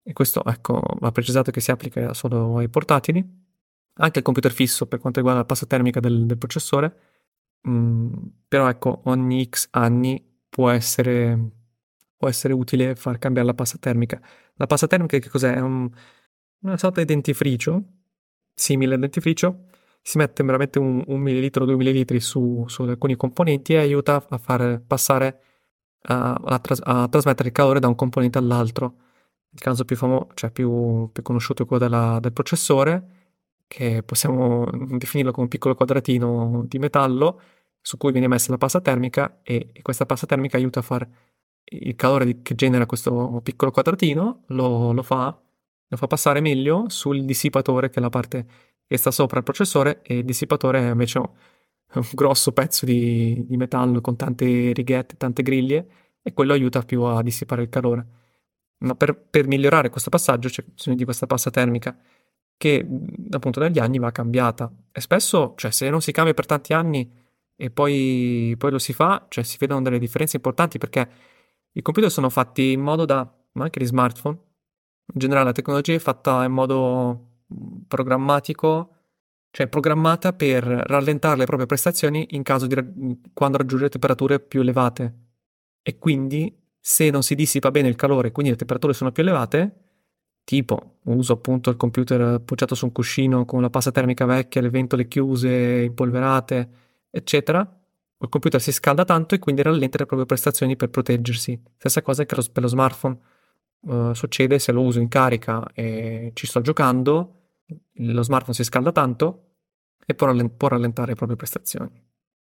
[0.04, 3.43] E questo ecco va precisato che si applica solo ai portatili
[3.96, 6.98] anche il computer fisso per quanto riguarda la pasta termica del, del processore,
[7.68, 8.14] mm,
[8.48, 11.38] però ecco, ogni X anni può essere,
[12.18, 14.22] può essere, utile far cambiare la pasta termica.
[14.56, 15.56] La pasta termica che cos'è?
[15.56, 15.90] È un,
[16.60, 17.84] una sorta di dentifricio,
[18.54, 19.66] simile al dentifricio,
[20.02, 24.38] si mette veramente un, un millilitro, due millilitri su, su, alcuni componenti e aiuta a
[24.38, 25.42] far passare,
[26.04, 28.98] a, a, tras- a trasmettere il calore da un componente all'altro.
[29.50, 33.23] Il caso più, famo- cioè più, più conosciuto è quello della, del processore,
[33.74, 37.42] che possiamo definirlo come un piccolo quadratino di metallo
[37.82, 41.10] su cui viene messa la pasta termica e, questa pasta termica aiuta a fare
[41.64, 45.36] il calore che genera questo piccolo quadratino, lo, lo, fa,
[45.88, 48.46] lo fa passare meglio sul dissipatore che è la parte
[48.86, 51.30] che sta sopra il processore e il dissipatore è invece un
[52.14, 55.88] grosso pezzo di, di metallo con tante righette, tante griglie
[56.22, 58.08] e quello aiuta più a dissipare il calore.
[58.84, 61.98] Ma per, per migliorare questo passaggio c'è bisogno di questa pasta termica
[62.64, 62.88] che
[63.32, 64.72] appunto negli anni va cambiata.
[64.94, 67.12] E spesso, cioè, se non si cambia per tanti anni
[67.58, 71.10] e poi, poi lo si fa, cioè si vedono delle differenze importanti perché
[71.74, 74.38] i computer sono fatti in modo da, ma anche gli smartphone,
[75.14, 77.42] in generale la tecnologia è fatta in modo
[77.86, 78.96] programmatico,
[79.52, 82.76] cioè programmata per rallentare le proprie prestazioni in caso di
[83.34, 85.18] quando raggiunge temperature più elevate.
[85.82, 89.83] E quindi se non si dissipa bene il calore, quindi le temperature sono più elevate,
[90.44, 94.70] tipo uso appunto il computer appoggiato su un cuscino con la pasta termica vecchia, le
[94.70, 96.70] ventole chiuse, impolverate,
[97.10, 97.60] eccetera,
[98.24, 101.62] il computer si scalda tanto e quindi rallenta le proprie prestazioni per proteggersi.
[101.78, 103.18] Stessa cosa che per lo smartphone
[103.82, 107.42] uh, succede se lo uso in carica e ci sto giocando,
[107.96, 109.50] lo smartphone si scalda tanto
[110.06, 112.02] e può, rallent- può rallentare le proprie prestazioni.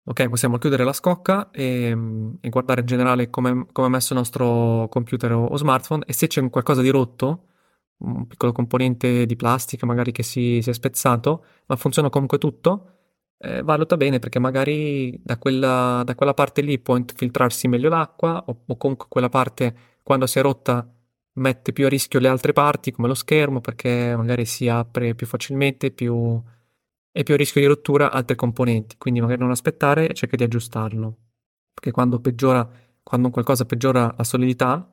[0.03, 1.97] Ok, possiamo chiudere la scocca e,
[2.41, 6.26] e guardare in generale come, è messo il nostro computer o, o smartphone e se
[6.26, 7.49] c'è qualcosa di rotto,
[8.01, 13.01] un piccolo componente di plastica magari che si, si è spezzato, ma funziona comunque tutto,
[13.38, 18.42] eh, valuta bene perché magari da quella, da quella, parte lì può infiltrarsi meglio l'acqua
[18.46, 20.86] o, o, comunque quella parte quando si è rotta
[21.34, 25.26] mette più a rischio le altre parti come lo schermo perché magari si apre più
[25.26, 26.42] facilmente più,
[27.12, 30.44] e più a rischio di rottura altri componenti, quindi magari non aspettare e cerca di
[30.44, 31.16] aggiustarlo,
[31.72, 32.68] perché quando peggiora,
[33.03, 34.90] quando qualcosa peggiora la solidità,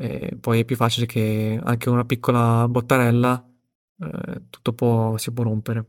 [0.00, 3.44] e poi è più facile che anche una piccola bottarella
[4.00, 5.84] eh, tutto può, si può rompere.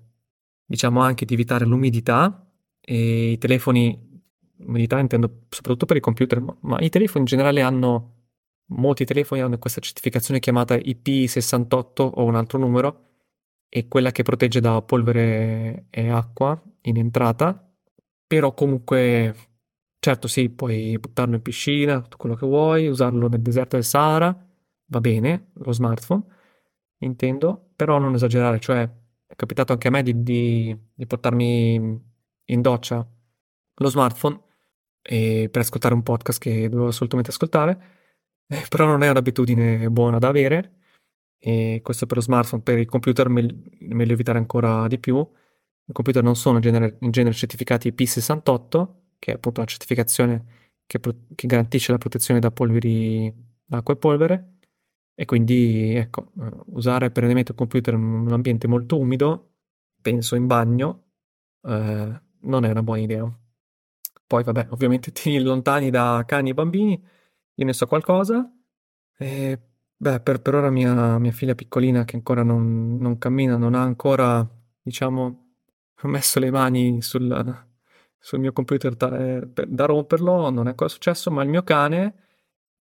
[0.66, 2.47] Diciamo anche di evitare l'umidità
[2.82, 4.22] e i telefoni,
[4.57, 8.16] umidità intendo soprattutto per i computer, ma, ma i telefoni in generale hanno,
[8.70, 13.05] molti telefoni hanno questa certificazione chiamata IP68 o un altro numero,
[13.70, 17.72] è quella che protegge da polvere e acqua in entrata,
[18.26, 19.49] però comunque
[20.02, 24.34] Certo, sì, puoi buttarlo in piscina, tutto quello che vuoi, usarlo nel deserto del Sahara,
[24.86, 26.24] va bene, lo smartphone,
[27.00, 28.89] intendo, però non esagerare, cioè
[29.28, 32.02] è capitato anche a me di, di, di portarmi
[32.45, 33.06] in doccia
[33.82, 34.39] lo smartphone
[35.02, 37.82] per ascoltare un podcast che dovevo assolutamente ascoltare,
[38.47, 40.80] eh, però non è un'abitudine buona da avere,
[41.38, 45.18] e questo per lo smartphone, per il computer è meglio evitare ancora di più.
[45.18, 48.88] I computer non sono in genere, in genere certificati IP68,
[49.20, 50.45] che è appunto una certificazione
[50.88, 53.32] che, pro- che garantisce la protezione da polveri
[53.63, 54.53] d'acqua e polvere.
[55.13, 59.55] E quindi, ecco, eh, usare perennemente il computer in un ambiente molto umido,
[60.01, 61.03] penso in bagno,
[61.63, 63.39] eh, non è una buona idea.
[64.26, 67.03] Poi, vabbè, ovviamente tieni lontani da cani e bambini,
[67.55, 68.49] io ne so qualcosa.
[69.17, 69.59] E,
[69.97, 73.82] beh, per, per ora mia, mia, figlia piccolina che ancora non, non cammina, non ha
[73.82, 74.47] ancora,
[74.82, 75.55] diciamo,
[76.03, 77.67] messo le mani sul,
[78.20, 82.15] sul mio computer da, eh, da romperlo, non è ancora successo, ma il mio cane,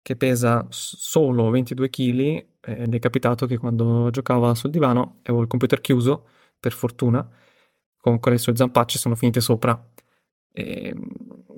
[0.02, 5.48] che pesa solo 22 kg, eh, è capitato che quando giocava sul divano, avevo il
[5.48, 6.28] computer chiuso,
[6.60, 9.80] per fortuna, il con le sue zampacce sono finite sopra.
[10.52, 10.94] E,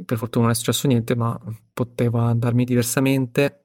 [0.06, 1.40] per fortuna non è successo niente, ma
[1.74, 3.64] poteva andarmi diversamente.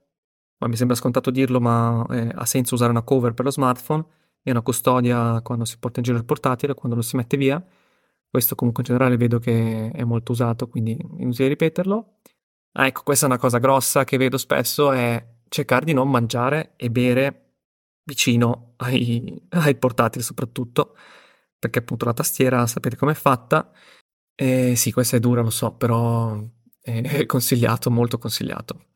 [0.58, 4.04] Ma mi sembra scontato dirlo, ma eh, ha senso usare una cover per lo smartphone
[4.42, 7.64] e una custodia quando si porta in giro il portatile, quando lo si mette via.
[8.34, 12.18] Questo comunque in generale vedo che è molto usato, quindi inutile ripeterlo.
[12.72, 16.72] Ah, ecco, questa è una cosa grossa che vedo spesso, è cercare di non mangiare
[16.74, 17.58] e bere
[18.02, 20.96] vicino ai, ai portatili soprattutto,
[21.56, 23.70] perché appunto la tastiera sapete com'è fatta.
[24.34, 26.36] E sì, questa è dura, lo so, però
[26.82, 28.86] è consigliato, molto consigliato.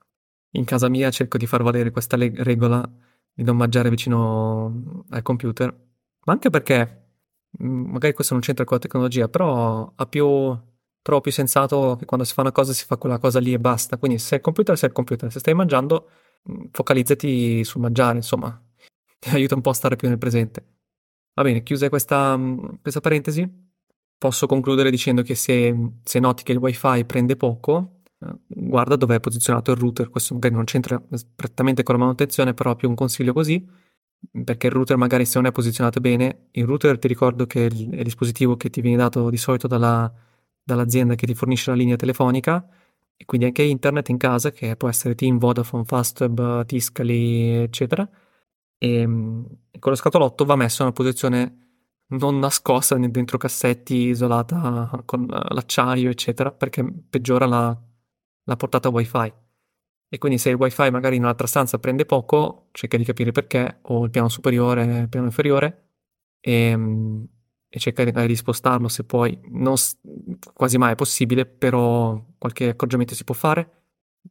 [0.55, 2.83] In casa mia cerco di far valere questa le- regola
[3.33, 5.73] di non mangiare vicino al computer,
[6.25, 7.08] ma anche perché
[7.59, 10.57] magari questo non c'entra con la tecnologia, però ha più,
[11.03, 13.59] trovo più sensato che quando si fa una cosa si fa quella cosa lì e
[13.59, 13.97] basta.
[13.99, 16.11] Quindi se è il computer, se è il computer, se stai mangiando,
[16.51, 18.61] mm, focalizzati sul mangiare, insomma,
[19.19, 20.65] ti aiuta un po' a stare più nel presente.
[21.35, 23.49] Va bene, chiusa questa, mm, questa parentesi,
[24.19, 29.17] posso concludere dicendo che se, se noti che il wifi prende poco, eh, guarda dove
[29.17, 31.01] è posizionato il router, questo magari non c'entra
[31.35, 33.65] prettamente con la manutenzione, però più un consiglio così,
[34.45, 37.69] perché il router magari se non è posizionato bene, il router ti ricordo che è
[37.71, 40.13] il, dispositivo che ti viene dato di solito dalla,
[40.63, 42.67] dall'azienda che ti fornisce la linea telefonica,
[43.17, 48.09] e quindi anche internet in casa, che può essere Team, Vodafone, Fastweb, Tiscali, eccetera,
[48.79, 49.45] e mm,
[49.79, 51.67] con lo scatolotto va messo in una posizione
[52.11, 57.77] non nascosta dentro cassetti, isolata con l'acciaio, eccetera, perché peggiora la,
[58.45, 59.33] la portata wifi.
[60.09, 63.79] E quindi se il wifi magari in un'altra stanza prende poco, cerca di capire perché,
[63.83, 65.89] o il piano superiore, il piano inferiore,
[66.41, 67.25] e, mm,
[67.69, 69.39] e cerca di spostarlo se puoi.
[69.51, 69.75] Non,
[70.55, 73.79] quasi mai è possibile, però qualche accorgimento si può fare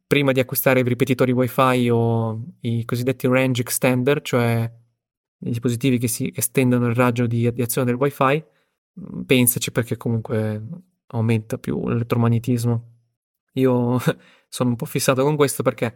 [0.06, 4.70] prima di acquistare i ripetitori wifi o i cosiddetti range extender, cioè
[5.40, 8.42] i dispositivi che si estendono il raggio di, di azione del wifi,
[9.00, 10.62] mm, pensaci perché comunque
[11.08, 12.96] aumenta più l'elettromagnetismo.
[13.54, 13.98] Io
[14.48, 15.94] sono un po' fissato con questo perché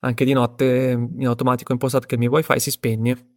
[0.00, 3.28] anche di notte in automatico ho impostato che il mio wifi si spegne.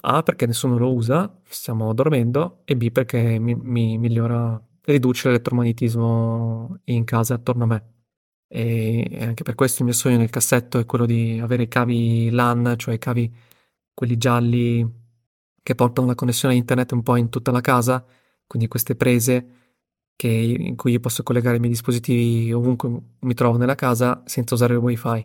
[0.00, 6.80] A perché nessuno lo usa, stiamo dormendo, e B perché mi, mi migliora, riduce l'elettromagnetismo
[6.84, 7.94] in casa attorno a me.
[8.48, 12.30] E anche per questo il mio sogno nel cassetto è quello di avere i cavi
[12.30, 13.32] LAN, cioè i cavi
[13.94, 15.04] quelli gialli
[15.62, 18.04] che portano la connessione a internet un po' in tutta la casa,
[18.46, 19.65] quindi queste prese
[20.16, 22.88] che, in cui io posso collegare i miei dispositivi ovunque
[23.20, 25.24] mi trovo nella casa senza usare il wifi.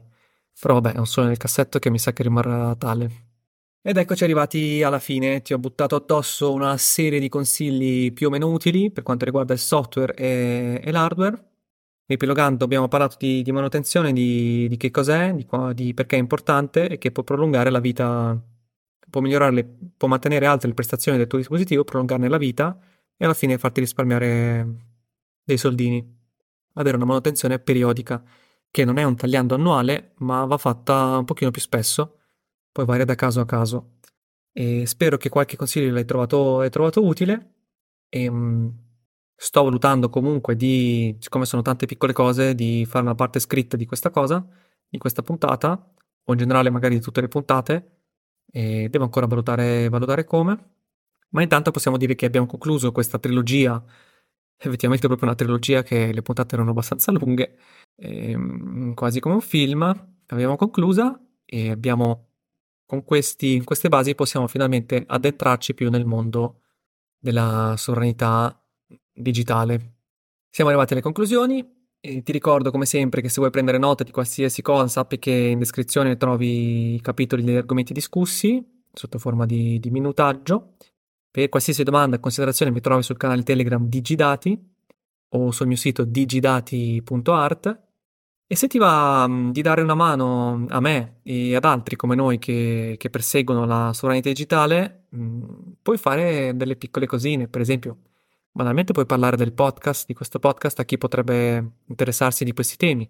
[0.59, 3.29] Però vabbè, è un sogno nel cassetto che mi sa che rimarrà tale.
[3.83, 8.29] Ed eccoci arrivati alla fine, ti ho buttato addosso una serie di consigli più o
[8.29, 11.49] meno utili per quanto riguarda il software e, e l'hardware.
[12.05, 16.89] Ripilogando abbiamo parlato di, di manutenzione, di, di, che cos'è, di, di, perché è importante
[16.89, 18.39] e che può prolungare la vita,
[19.09, 19.63] può migliorare,
[19.97, 22.77] può mantenere alte le prestazioni del tuo dispositivo, prolungarne la vita
[23.21, 24.67] e alla fine farti risparmiare
[25.43, 26.03] dei soldini.
[26.73, 28.23] Avere una manutenzione periodica,
[28.71, 32.17] che non è un tagliando annuale, ma va fatta un pochino più spesso,
[32.71, 33.99] poi varia da caso a caso.
[34.51, 37.53] E spero che qualche consiglio l'hai trovato, l'hai trovato utile.
[38.09, 38.73] E, ehm,
[39.35, 43.85] sto valutando comunque di, siccome sono tante piccole cose, di fare una parte scritta di
[43.85, 44.43] questa cosa,
[44.89, 45.93] di questa puntata,
[46.23, 47.97] o in generale magari di tutte le puntate,
[48.51, 50.79] e devo ancora valutare, valutare come.
[51.31, 53.83] Ma intanto possiamo dire che abbiamo concluso questa trilogia,
[54.57, 57.57] effettivamente proprio una trilogia che le puntate erano abbastanza lunghe,
[57.95, 59.79] ehm, quasi come un film,
[60.27, 62.29] l'abbiamo conclusa e abbiamo,
[62.85, 66.61] con questi, queste basi possiamo finalmente addentrarci più nel mondo
[67.17, 68.61] della sovranità
[69.13, 69.95] digitale.
[70.49, 71.79] Siamo arrivati alle conclusioni.
[72.03, 75.31] E ti ricordo come sempre che se vuoi prendere nota di qualsiasi cosa sappi che
[75.31, 80.77] in descrizione trovi i capitoli degli argomenti discussi sotto forma di, di minutaggio.
[81.31, 84.59] Per qualsiasi domanda e considerazione mi trovi sul canale Telegram Digidati
[85.29, 87.79] o sul mio sito digidati.art
[88.45, 92.15] e se ti va mm, di dare una mano a me e ad altri come
[92.15, 95.41] noi che, che perseguono la sovranità digitale, mm,
[95.81, 97.97] puoi fare delle piccole cosine, per esempio
[98.53, 103.09] Banalmente puoi parlare del podcast, di questo podcast a chi potrebbe interessarsi di questi temi.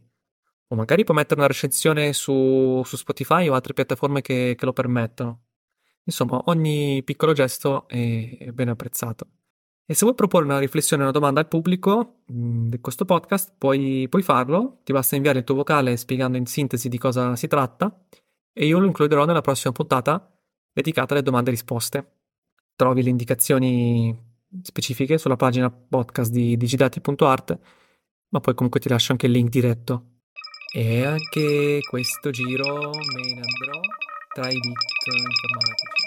[0.68, 4.72] O magari puoi mettere una recensione su, su Spotify o altre piattaforme che, che, lo
[4.72, 5.46] permettono.
[6.04, 9.28] Insomma, ogni piccolo gesto è, ben apprezzato.
[9.86, 14.08] E se vuoi proporre una riflessione una domanda al pubblico mm, di questo podcast, puoi,
[14.10, 14.80] puoi farlo.
[14.84, 18.06] Ti basta inviare il tuo vocale spiegando in sintesi di cosa si tratta
[18.54, 20.32] e io lo includerò nella prossima puntata
[20.72, 22.12] dedicata alle domande e risposte.
[22.76, 24.18] Trovi le indicazioni
[24.62, 27.60] specifiche sulla pagina podcast di digidati.art,
[28.30, 30.06] ma poi comunque ti lascio anche il link diretto.
[30.74, 33.80] E anche questo giro me ne andrò
[34.34, 34.78] tra i bit
[35.08, 36.01] informatici.